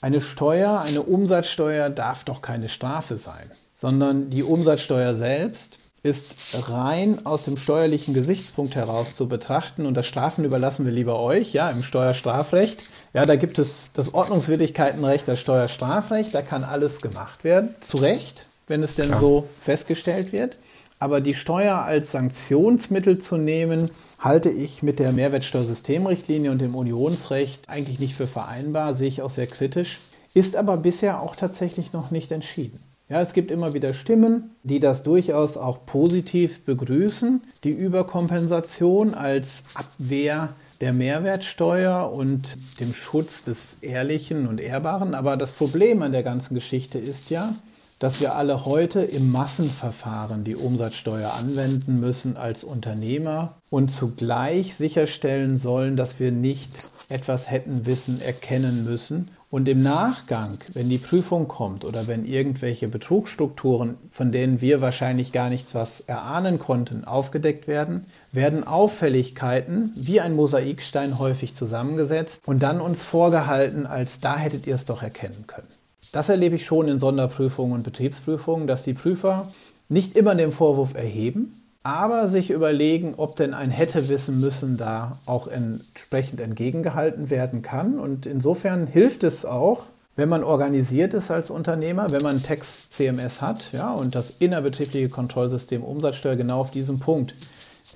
Eine 0.01 0.21
Steuer, 0.21 0.81
eine 0.81 1.03
Umsatzsteuer 1.03 1.91
darf 1.91 2.23
doch 2.23 2.41
keine 2.41 2.69
Strafe 2.69 3.19
sein, 3.19 3.51
sondern 3.81 4.31
die 4.31 4.45
Umsatzsteuer 4.45 5.13
selbst 5.13 5.79
ist 6.05 6.37
rein 6.71 7.27
aus 7.27 7.43
dem 7.43 7.57
steuerlichen 7.57 8.15
Gesichtspunkt 8.15 8.77
heraus 8.77 9.17
zu 9.17 9.27
betrachten 9.27 9.87
und 9.87 9.95
das 9.95 10.07
Strafen 10.07 10.45
überlassen 10.45 10.87
wir 10.87 10.93
lieber 10.93 11.19
euch, 11.19 11.53
ja, 11.53 11.69
im 11.71 11.83
Steuerstrafrecht. 11.83 12.85
Ja, 13.13 13.27
da 13.27 13.35
gibt 13.35 13.59
es 13.59 13.91
das 13.95 14.15
Ordnungswidrigkeitenrecht, 14.15 15.27
das 15.27 15.41
Steuerstrafrecht, 15.41 16.33
da 16.33 16.43
kann 16.43 16.63
alles 16.63 17.01
gemacht 17.01 17.43
werden, 17.43 17.75
zu 17.81 17.97
Recht, 17.97 18.47
wenn 18.69 18.85
es 18.85 18.95
denn 18.95 19.09
Klar. 19.09 19.21
so 19.21 19.49
festgestellt 19.61 20.31
wird. 20.31 20.59
Aber 20.99 21.21
die 21.21 21.35
Steuer 21.35 21.77
als 21.77 22.13
Sanktionsmittel 22.13 23.19
zu 23.19 23.37
nehmen, 23.37 23.89
halte 24.19 24.51
ich 24.51 24.83
mit 24.83 24.99
der 24.99 25.13
Mehrwertsteuersystemrichtlinie 25.13 26.51
und 26.51 26.61
dem 26.61 26.75
Unionsrecht 26.75 27.69
eigentlich 27.69 28.01
nicht 28.01 28.15
für 28.15 28.27
vereinbar, 28.27 28.97
sehe 28.97 29.09
ich 29.09 29.23
auch 29.23 29.31
sehr 29.31 29.47
kritisch, 29.47 29.99
ist 30.35 30.57
aber 30.57 30.77
bisher 30.77 31.23
auch 31.23 31.37
tatsächlich 31.37 31.93
noch 31.93 32.11
nicht 32.11 32.33
entschieden. 32.33 32.81
Ja, 33.09 33.23
es 33.23 33.33
gibt 33.33 33.51
immer 33.51 33.73
wieder 33.73 33.95
Stimmen, 33.95 34.51
die 34.65 34.81
das 34.81 35.03
durchaus 35.03 35.57
auch 35.57 35.87
positiv 35.87 36.65
begrüßen, 36.65 37.43
die 37.65 37.71
Überkompensation 37.71 39.15
als 39.15 39.65
Abwehr 39.75 40.51
der 40.83 40.93
Mehrwertsteuer 40.93 42.13
und 42.13 42.59
dem 42.81 42.93
Schutz 42.93 43.45
des 43.45 43.83
Ehrlichen 43.83 44.47
und 44.47 44.61
Ehrbaren. 44.61 45.15
Aber 45.15 45.39
das 45.39 45.53
Problem 45.53 46.03
an 46.03 46.13
der 46.13 46.23
ganzen 46.23 46.55
Geschichte 46.55 46.99
ist 46.99 47.31
ja, 47.31 47.55
dass 47.99 48.21
wir 48.21 48.37
alle 48.37 48.65
heute 48.65 49.01
im 49.01 49.33
Massenverfahren 49.33 50.45
die 50.45 50.57
Umsatzsteuer 50.57 51.33
anwenden 51.35 51.99
müssen 51.99 52.37
als 52.37 52.63
Unternehmer 52.63 53.55
und 53.71 53.91
zugleich 53.91 54.77
sicherstellen 54.77 55.59
sollen, 55.59 55.97
dass 55.97 56.21
wir 56.21 56.31
nicht 56.31 56.71
etwas 57.09 57.51
hätten 57.51 57.87
wissen, 57.87 58.21
erkennen 58.21 58.85
müssen. 58.85 59.31
Und 59.51 59.67
im 59.67 59.83
Nachgang, 59.83 60.59
wenn 60.75 60.91
die 60.91 60.99
Prüfung 60.99 61.49
kommt 61.49 61.87
oder 61.87 62.07
wenn 62.07 62.27
irgendwelche 62.27 62.87
Betrugsstrukturen, 62.87 63.97
von 64.11 64.31
denen 64.31 64.61
wir 64.61 64.83
wahrscheinlich 64.83 65.33
gar 65.33 65.49
nichts 65.49 65.75
was 65.75 66.01
erahnen 66.01 66.59
konnten, 66.59 67.05
aufgedeckt 67.05 67.67
werden, 67.67 68.05
werden 68.31 68.65
Auffälligkeiten 68.67 69.91
wie 69.97 70.21
ein 70.21 70.37
Mosaikstein 70.37 71.19
häufig 71.19 71.55
zusammengesetzt 71.55 72.43
und 72.45 72.63
dann 72.63 72.83
uns 72.83 73.03
vorgehalten, 73.03 73.87
als 73.87 74.21
da 74.21 74.37
hättet 74.37 74.67
ihr 74.67 74.75
es 74.75 74.85
doch 74.85 75.03
erkennen 75.03 75.47
können. 75.47 75.69
Das 76.13 76.29
erlebe 76.29 76.57
ich 76.57 76.65
schon 76.65 76.89
in 76.89 76.99
Sonderprüfungen 76.99 77.75
und 77.75 77.83
Betriebsprüfungen, 77.83 78.67
dass 78.67 78.83
die 78.83 78.95
Prüfer 78.95 79.49
nicht 79.89 80.17
immer 80.17 80.35
den 80.35 80.53
Vorwurf 80.53 80.95
erheben, 80.95 81.53
aber 81.83 82.29
sich 82.29 82.51
überlegen, 82.51 83.15
ob 83.17 83.37
denn 83.37 83.55
ein 83.55 83.71
hätte 83.71 84.09
wissen 84.09 84.41
müssen 84.41 84.77
da 84.77 85.19
auch 85.27 85.49
entsprechend 85.49 86.41
entgegengehalten 86.41 87.31
werden 87.31 87.63
kann. 87.63 87.99
Und 87.99 88.27
insofern 88.27 88.87
hilft 88.87 89.25
es 89.25 89.45
auch, 89.45 89.85
wenn 90.17 90.29
man 90.29 90.43
organisiert 90.43 91.15
ist 91.15 91.31
als 91.31 91.51
Unternehmer, 91.51 92.11
wenn 92.11 92.23
man 92.23 92.43
Text 92.43 92.93
CMS 92.93 93.41
hat 93.41 93.73
ja, 93.73 93.93
und 93.93 94.15
das 94.15 94.31
innerbetriebliche 94.31 95.09
Kontrollsystem 95.09 95.85
Umsatzsteuer 95.85 96.37
genau 96.37 96.61
auf 96.61 96.71
diesem 96.71 96.99
Punkt 96.99 97.35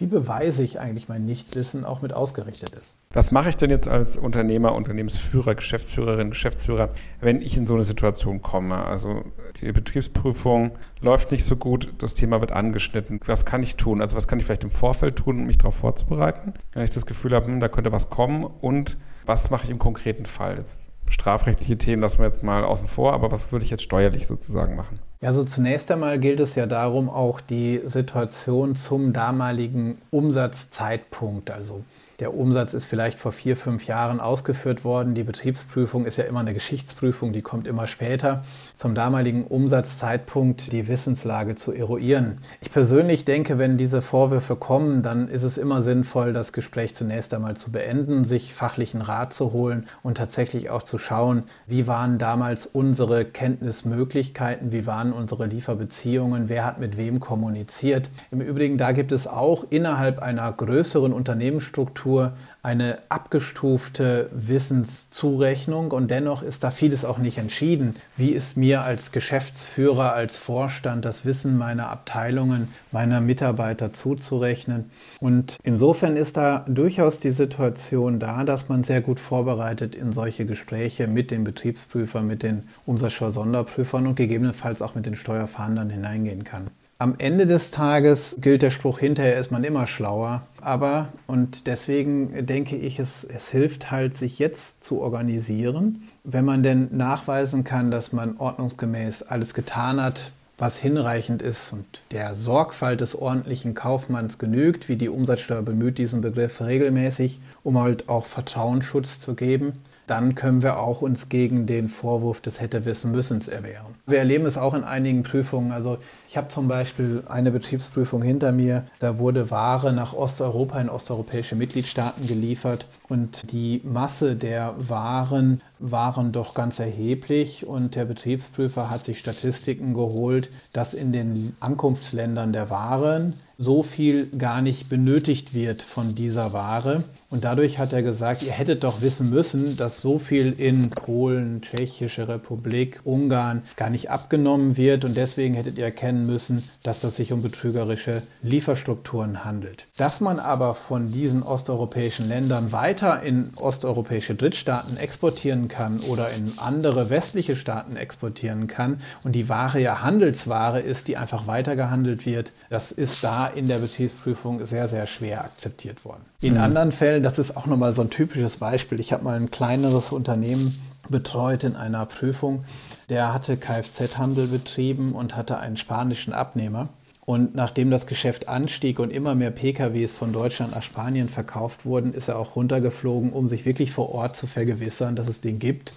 wie 0.02 0.06
beweise 0.06 0.64
ich 0.64 0.80
eigentlich 0.80 1.08
mein 1.08 1.24
Nichtwissen 1.24 1.84
auch 1.84 2.02
mit 2.02 2.12
ausgerichtet 2.12 2.70
ist. 2.70 2.94
Was 3.14 3.30
mache 3.30 3.50
ich 3.50 3.56
denn 3.56 3.68
jetzt 3.68 3.88
als 3.88 4.16
Unternehmer, 4.16 4.74
Unternehmensführer, 4.74 5.54
Geschäftsführerin, 5.54 6.30
Geschäftsführer, 6.30 6.88
wenn 7.20 7.42
ich 7.42 7.58
in 7.58 7.66
so 7.66 7.74
eine 7.74 7.82
Situation 7.82 8.40
komme? 8.40 8.86
Also 8.86 9.24
die 9.60 9.70
Betriebsprüfung 9.70 10.72
läuft 11.02 11.30
nicht 11.30 11.44
so 11.44 11.56
gut, 11.56 11.92
das 11.98 12.14
Thema 12.14 12.40
wird 12.40 12.52
angeschnitten. 12.52 13.20
Was 13.26 13.44
kann 13.44 13.62
ich 13.62 13.76
tun? 13.76 14.00
Also 14.00 14.16
was 14.16 14.26
kann 14.28 14.38
ich 14.38 14.46
vielleicht 14.46 14.64
im 14.64 14.70
Vorfeld 14.70 15.16
tun, 15.16 15.40
um 15.40 15.46
mich 15.46 15.58
darauf 15.58 15.74
vorzubereiten, 15.74 16.54
wenn 16.72 16.84
ich 16.84 16.90
das 16.90 17.04
Gefühl 17.04 17.34
habe, 17.34 17.46
hm, 17.46 17.60
da 17.60 17.68
könnte 17.68 17.92
was 17.92 18.08
kommen? 18.08 18.44
Und 18.44 18.96
was 19.26 19.50
mache 19.50 19.64
ich 19.64 19.70
im 19.70 19.78
konkreten 19.78 20.24
Fall? 20.24 20.56
Das 20.56 20.88
strafrechtliche 21.10 21.76
Themen 21.76 22.00
lassen 22.00 22.18
wir 22.18 22.26
jetzt 22.26 22.42
mal 22.42 22.64
außen 22.64 22.88
vor, 22.88 23.12
aber 23.12 23.30
was 23.30 23.52
würde 23.52 23.62
ich 23.62 23.70
jetzt 23.70 23.82
steuerlich 23.82 24.26
sozusagen 24.26 24.74
machen? 24.74 24.98
Also 25.20 25.44
zunächst 25.44 25.90
einmal 25.90 26.18
gilt 26.18 26.40
es 26.40 26.54
ja 26.54 26.64
darum, 26.64 27.10
auch 27.10 27.42
die 27.42 27.82
Situation 27.84 28.74
zum 28.74 29.12
damaligen 29.12 29.98
Umsatzzeitpunkt, 30.10 31.50
also 31.50 31.84
der 32.20 32.34
Umsatz 32.34 32.74
ist 32.74 32.86
vielleicht 32.86 33.18
vor 33.18 33.32
vier, 33.32 33.56
fünf 33.56 33.86
Jahren 33.86 34.20
ausgeführt 34.20 34.84
worden. 34.84 35.14
Die 35.14 35.24
Betriebsprüfung 35.24 36.04
ist 36.04 36.18
ja 36.18 36.24
immer 36.24 36.40
eine 36.40 36.54
Geschichtsprüfung, 36.54 37.32
die 37.32 37.42
kommt 37.42 37.66
immer 37.66 37.86
später. 37.86 38.44
Zum 38.76 38.94
damaligen 38.94 39.44
Umsatzzeitpunkt 39.44 40.72
die 40.72 40.88
Wissenslage 40.88 41.54
zu 41.54 41.72
eruieren. 41.72 42.38
Ich 42.60 42.70
persönlich 42.70 43.24
denke, 43.24 43.58
wenn 43.58 43.76
diese 43.76 44.02
Vorwürfe 44.02 44.56
kommen, 44.56 45.02
dann 45.02 45.28
ist 45.28 45.42
es 45.42 45.58
immer 45.58 45.82
sinnvoll, 45.82 46.32
das 46.32 46.52
Gespräch 46.52 46.94
zunächst 46.94 47.32
einmal 47.34 47.56
zu 47.56 47.72
beenden, 47.72 48.24
sich 48.24 48.54
fachlichen 48.54 49.00
Rat 49.00 49.32
zu 49.32 49.52
holen 49.52 49.86
und 50.02 50.16
tatsächlich 50.16 50.70
auch 50.70 50.82
zu 50.82 50.98
schauen, 50.98 51.44
wie 51.66 51.86
waren 51.86 52.18
damals 52.18 52.66
unsere 52.66 53.24
Kenntnismöglichkeiten, 53.24 54.70
wie 54.70 54.86
waren 54.86 55.12
unsere 55.12 55.46
Lieferbeziehungen, 55.46 56.48
wer 56.48 56.64
hat 56.64 56.78
mit 56.78 56.96
wem 56.96 57.20
kommuniziert. 57.20 58.10
Im 58.30 58.40
Übrigen, 58.40 58.78
da 58.78 58.92
gibt 58.92 59.12
es 59.12 59.26
auch 59.26 59.64
innerhalb 59.70 60.20
einer 60.20 60.52
größeren 60.52 61.12
Unternehmensstruktur 61.12 62.11
Literatur 62.12 62.32
eine 62.64 62.98
abgestufte 63.08 64.30
Wissenszurechnung 64.30 65.90
und 65.90 66.12
dennoch 66.12 66.42
ist 66.42 66.62
da 66.62 66.70
vieles 66.70 67.04
auch 67.04 67.18
nicht 67.18 67.38
entschieden. 67.38 67.96
Wie 68.16 68.30
ist 68.30 68.56
mir 68.56 68.82
als 68.82 69.10
Geschäftsführer, 69.10 70.14
als 70.14 70.36
Vorstand 70.36 71.04
das 71.04 71.24
Wissen 71.24 71.58
meiner 71.58 71.88
Abteilungen, 71.88 72.68
meiner 72.92 73.20
Mitarbeiter 73.20 73.92
zuzurechnen? 73.92 74.92
Und 75.18 75.58
insofern 75.64 76.16
ist 76.16 76.36
da 76.36 76.64
durchaus 76.68 77.18
die 77.18 77.32
Situation 77.32 78.20
da, 78.20 78.44
dass 78.44 78.68
man 78.68 78.84
sehr 78.84 79.00
gut 79.00 79.18
vorbereitet 79.18 79.96
in 79.96 80.12
solche 80.12 80.46
Gespräche 80.46 81.08
mit 81.08 81.32
den 81.32 81.42
Betriebsprüfern, 81.42 82.24
mit 82.24 82.44
den 82.44 82.68
Umsatzsteuer-Sonderprüfern 82.86 84.06
und 84.06 84.14
gegebenenfalls 84.14 84.82
auch 84.82 84.94
mit 84.94 85.04
den 85.04 85.16
Steuerfahndern 85.16 85.90
hineingehen 85.90 86.44
kann. 86.44 86.70
Am 87.02 87.16
Ende 87.18 87.46
des 87.46 87.72
Tages 87.72 88.36
gilt 88.40 88.62
der 88.62 88.70
Spruch, 88.70 89.00
hinterher 89.00 89.36
ist 89.36 89.50
man 89.50 89.64
immer 89.64 89.88
schlauer. 89.88 90.42
Aber, 90.60 91.08
und 91.26 91.66
deswegen 91.66 92.46
denke 92.46 92.76
ich, 92.76 93.00
es, 93.00 93.24
es 93.24 93.48
hilft 93.48 93.90
halt, 93.90 94.16
sich 94.16 94.38
jetzt 94.38 94.84
zu 94.84 95.00
organisieren. 95.00 96.08
Wenn 96.22 96.44
man 96.44 96.62
denn 96.62 96.90
nachweisen 96.92 97.64
kann, 97.64 97.90
dass 97.90 98.12
man 98.12 98.36
ordnungsgemäß 98.36 99.24
alles 99.24 99.52
getan 99.52 100.00
hat, 100.00 100.30
was 100.58 100.76
hinreichend 100.76 101.42
ist 101.42 101.72
und 101.72 102.02
der 102.12 102.36
Sorgfalt 102.36 103.00
des 103.00 103.20
ordentlichen 103.20 103.74
Kaufmanns 103.74 104.38
genügt, 104.38 104.88
wie 104.88 104.94
die 104.94 105.08
Umsatzsteuer 105.08 105.62
bemüht 105.62 105.98
diesen 105.98 106.20
Begriff 106.20 106.60
regelmäßig, 106.60 107.40
um 107.64 107.80
halt 107.80 108.08
auch 108.08 108.26
Vertrauensschutz 108.26 109.18
zu 109.18 109.34
geben, 109.34 109.72
dann 110.06 110.34
können 110.34 110.62
wir 110.62 110.78
auch 110.78 111.00
uns 111.00 111.28
gegen 111.28 111.66
den 111.66 111.88
Vorwurf 111.88 112.40
des 112.40 112.60
hätte 112.60 112.84
wissen 112.84 113.12
müssens 113.12 113.48
erwehren. 113.48 113.94
Wir 114.06 114.18
erleben 114.18 114.46
es 114.46 114.58
auch 114.58 114.74
in 114.74 114.84
einigen 114.84 115.22
Prüfungen. 115.22 115.72
Also 115.72 115.98
ich 116.32 116.38
habe 116.38 116.48
zum 116.48 116.66
Beispiel 116.66 117.24
eine 117.26 117.50
Betriebsprüfung 117.50 118.22
hinter 118.22 118.52
mir. 118.52 118.86
Da 119.00 119.18
wurde 119.18 119.50
Ware 119.50 119.92
nach 119.92 120.14
Osteuropa 120.14 120.80
in 120.80 120.88
osteuropäische 120.88 121.56
Mitgliedstaaten 121.56 122.26
geliefert 122.26 122.86
und 123.10 123.52
die 123.52 123.82
Masse 123.84 124.34
der 124.34 124.74
Waren 124.78 125.60
waren 125.78 126.32
doch 126.32 126.54
ganz 126.54 126.78
erheblich 126.78 127.66
und 127.66 127.96
der 127.96 128.06
Betriebsprüfer 128.06 128.88
hat 128.88 129.04
sich 129.04 129.18
Statistiken 129.18 129.92
geholt, 129.92 130.48
dass 130.72 130.94
in 130.94 131.12
den 131.12 131.54
Ankunftsländern 131.60 132.54
der 132.54 132.70
Waren 132.70 133.34
so 133.58 133.82
viel 133.82 134.26
gar 134.38 134.62
nicht 134.62 134.88
benötigt 134.88 135.54
wird 135.54 135.82
von 135.82 136.14
dieser 136.14 136.52
Ware. 136.52 137.04
Und 137.30 137.44
dadurch 137.44 137.78
hat 137.78 137.92
er 137.92 138.02
gesagt, 138.02 138.42
ihr 138.42 138.52
hättet 138.52 138.84
doch 138.84 139.02
wissen 139.02 139.30
müssen, 139.30 139.76
dass 139.76 140.00
so 140.00 140.18
viel 140.18 140.52
in 140.52 140.90
Polen, 140.90 141.62
Tschechische 141.62 142.28
Republik, 142.28 143.00
Ungarn 143.04 143.62
gar 143.76 143.90
nicht 143.90 144.10
abgenommen 144.10 144.76
wird 144.76 145.04
und 145.04 145.16
deswegen 145.16 145.54
hättet 145.54 145.78
ihr 145.78 145.84
erkennen 145.84 146.21
müssen, 146.26 146.68
dass 146.82 147.00
das 147.00 147.16
sich 147.16 147.32
um 147.32 147.42
betrügerische 147.42 148.22
Lieferstrukturen 148.42 149.44
handelt. 149.44 149.84
Dass 149.96 150.20
man 150.20 150.38
aber 150.38 150.74
von 150.74 151.10
diesen 151.10 151.42
osteuropäischen 151.42 152.28
Ländern 152.28 152.72
weiter 152.72 153.22
in 153.22 153.50
osteuropäische 153.56 154.34
Drittstaaten 154.34 154.96
exportieren 154.96 155.68
kann 155.68 156.00
oder 156.00 156.30
in 156.30 156.52
andere 156.58 157.10
westliche 157.10 157.56
Staaten 157.56 157.96
exportieren 157.96 158.66
kann 158.66 159.00
und 159.24 159.32
die 159.32 159.48
Ware 159.48 159.80
ja 159.80 160.02
Handelsware 160.02 160.80
ist, 160.80 161.08
die 161.08 161.16
einfach 161.16 161.46
weitergehandelt 161.46 162.26
wird, 162.26 162.52
das 162.70 162.92
ist 162.92 163.22
da 163.22 163.46
in 163.46 163.68
der 163.68 163.78
Betriebsprüfung 163.78 164.64
sehr, 164.64 164.88
sehr 164.88 165.06
schwer 165.06 165.40
akzeptiert 165.40 166.04
worden. 166.04 166.24
In 166.40 166.54
mhm. 166.54 166.60
anderen 166.60 166.92
Fällen, 166.92 167.22
das 167.22 167.38
ist 167.38 167.56
auch 167.56 167.66
nochmal 167.66 167.92
so 167.92 168.02
ein 168.02 168.10
typisches 168.10 168.56
Beispiel, 168.56 169.00
ich 169.00 169.12
habe 169.12 169.24
mal 169.24 169.36
ein 169.36 169.50
kleineres 169.50 170.12
Unternehmen 170.12 170.80
betreut 171.08 171.64
in 171.64 171.76
einer 171.76 172.06
Prüfung, 172.06 172.60
der 173.08 173.34
hatte 173.34 173.56
Kfz-Handel 173.56 174.46
betrieben 174.46 175.12
und 175.12 175.36
hatte 175.36 175.58
einen 175.58 175.76
spanischen 175.76 176.32
Abnehmer. 176.32 176.88
Und 177.24 177.54
nachdem 177.54 177.90
das 177.90 178.06
Geschäft 178.06 178.48
anstieg 178.48 178.98
und 178.98 179.10
immer 179.10 179.36
mehr 179.36 179.52
PKWs 179.52 180.14
von 180.14 180.32
Deutschland 180.32 180.74
nach 180.74 180.82
Spanien 180.82 181.28
verkauft 181.28 181.84
wurden, 181.84 182.14
ist 182.14 182.28
er 182.28 182.38
auch 182.38 182.56
runtergeflogen, 182.56 183.32
um 183.32 183.48
sich 183.48 183.64
wirklich 183.64 183.92
vor 183.92 184.12
Ort 184.12 184.36
zu 184.36 184.48
vergewissern, 184.48 185.14
dass 185.14 185.28
es 185.28 185.40
den 185.40 185.60
gibt 185.60 185.92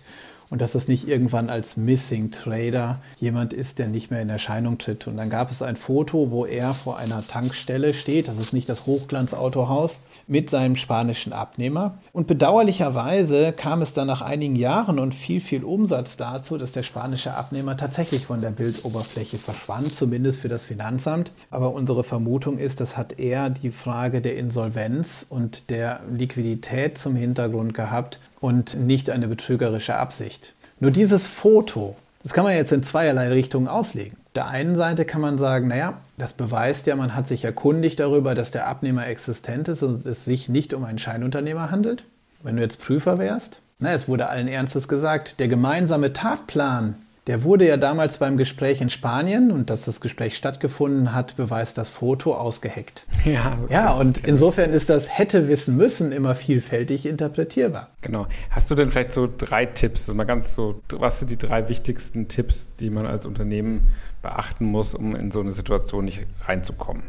und 0.52 0.62
dass 0.62 0.76
es 0.76 0.88
nicht 0.88 1.08
irgendwann 1.08 1.50
als 1.50 1.78
Missing 1.78 2.30
Trader 2.30 3.02
jemand 3.20 3.54
ist, 3.54 3.80
der 3.80 3.88
nicht 3.88 4.12
mehr 4.12 4.22
in 4.22 4.30
Erscheinung 4.30 4.78
tritt. 4.78 5.08
Und 5.08 5.18
dann 5.18 5.32
gab 5.32 5.50
es 5.50 5.64
ein 5.64 5.78
Foto, 5.78 6.30
wo 6.30 6.46
er 6.46 6.74
vor 6.74 6.98
einer 6.98 7.26
Tankstelle 7.26 7.96
steht. 7.96 8.28
Das 8.28 8.38
ist 8.38 8.54
nicht 8.54 8.70
das 8.70 8.86
Hochglanzautohaus 8.86 10.00
mit 10.28 10.50
seinem 10.50 10.76
spanischen 10.76 11.34
Abnehmer. 11.34 11.96
Und 12.14 12.28
bedauerlicherweise 12.28 13.54
kam 13.54 13.82
es 13.82 13.94
dann 13.94 14.08
nach 14.08 14.22
einigen 14.22 14.56
Jahren 14.56 15.00
und 15.00 15.14
viel, 15.14 15.42
viel 15.42 15.64
Umsatz 15.64 16.18
dazu, 16.18 16.58
dass 16.58 16.72
der 16.72 16.84
spanische 16.84 17.36
Abnehmer 17.36 17.78
tatsächlich 17.78 18.26
von 18.26 18.42
der 18.42 18.52
Bildoberfläche 18.52 19.38
verschwand, 19.38 19.94
zumindest 19.94 20.40
für 20.40 20.50
das 20.50 20.66
Finanzamt. 20.66 21.32
Aber 21.52 21.74
unsere 21.74 22.04
Vermutung 22.04 22.58
ist, 22.58 22.82
das 22.82 22.98
hat 22.98 23.20
eher 23.20 23.50
die 23.50 23.72
Frage 23.72 24.22
der 24.22 24.38
Insolvenz 24.38 25.26
und 25.30 25.70
der 25.70 26.02
Liquidität 26.12 26.98
zum 26.98 27.16
Hintergrund 27.16 27.74
gehabt 27.74 28.20
und 28.40 28.76
nicht 28.76 29.10
eine 29.10 29.28
betrügerische 29.28 29.96
Absicht. 29.96 30.56
Nur 30.80 30.92
dieses 30.92 31.28
Foto, 31.28 31.96
das 32.24 32.34
kann 32.34 32.44
man 32.44 32.56
jetzt 32.56 32.72
in 32.72 32.84
zweierlei 32.84 33.30
Richtungen 33.30 33.68
auslegen 33.68 34.18
der 34.36 34.48
einen 34.48 34.76
Seite 34.76 35.06
kann 35.06 35.22
man 35.22 35.38
sagen, 35.38 35.70
naja, 35.70 36.02
das 36.18 36.34
beweist 36.34 36.88
ja, 36.88 36.96
man 36.96 37.16
hat 37.16 37.28
sich 37.28 37.44
erkundigt 37.46 38.00
darüber, 38.00 38.36
dass 38.36 38.52
der 38.52 38.68
Abnehmer 38.68 39.08
existent 39.08 39.68
ist 39.68 39.84
und 39.84 40.06
es 40.06 40.26
sich 40.26 40.50
nicht 40.50 40.74
um 40.74 40.84
einen 40.84 41.00
Scheinunternehmer 41.00 41.72
handelt. 41.72 42.04
Wenn 42.44 42.58
du 42.58 42.62
jetzt 42.62 42.82
Prüfer 42.82 43.18
wärst, 43.18 43.62
na, 43.80 43.94
es 43.94 44.08
wurde 44.08 44.30
allen 44.30 44.48
Ernstes 44.48 44.88
gesagt, 44.88 45.40
der 45.40 45.48
gemeinsame 45.48 46.14
Tatplan 46.14 46.96
der 47.28 47.44
wurde 47.44 47.68
ja 47.68 47.78
damals 47.78 48.20
beim 48.20 48.38
Gespräch 48.38 48.82
in 48.82 48.90
Spanien 48.90 49.52
und 49.52 49.70
dass 49.70 49.86
das 49.86 50.00
Gespräch 50.00 50.38
stattgefunden 50.38 51.14
hat, 51.14 51.36
beweist 51.36 51.78
das 51.78 51.90
Foto 51.90 52.36
ausgeheckt. 52.36 53.06
Ja, 53.26 53.58
ja 53.70 53.92
und 53.94 54.20
insofern 54.20 54.72
ist 54.72 54.88
das 54.88 55.10
hätte 55.10 55.48
wissen 55.48 55.76
müssen 55.76 56.12
immer 56.12 56.36
vielfältig 56.36 57.08
interpretierbar. 57.08 57.90
Genau. 58.02 58.28
Hast 58.52 58.70
du 58.70 58.76
denn 58.76 58.92
vielleicht 58.92 59.14
so 59.14 59.28
drei 59.36 59.66
Tipps, 59.66 60.02
also 60.02 60.14
mal 60.14 60.26
ganz 60.26 60.54
so, 60.54 60.82
was 60.92 61.20
sind 61.20 61.32
die 61.32 61.38
drei 61.38 61.68
wichtigsten 61.68 62.28
Tipps, 62.28 62.76
die 62.76 62.92
man 62.92 63.08
als 63.08 63.26
Unternehmen 63.26 63.88
beachten 64.22 64.66
muss, 64.66 64.94
um 64.94 65.16
in 65.16 65.32
so 65.32 65.40
eine 65.40 65.54
Situation 65.54 66.06
nicht 66.06 66.28
reinzukommen? 66.46 67.02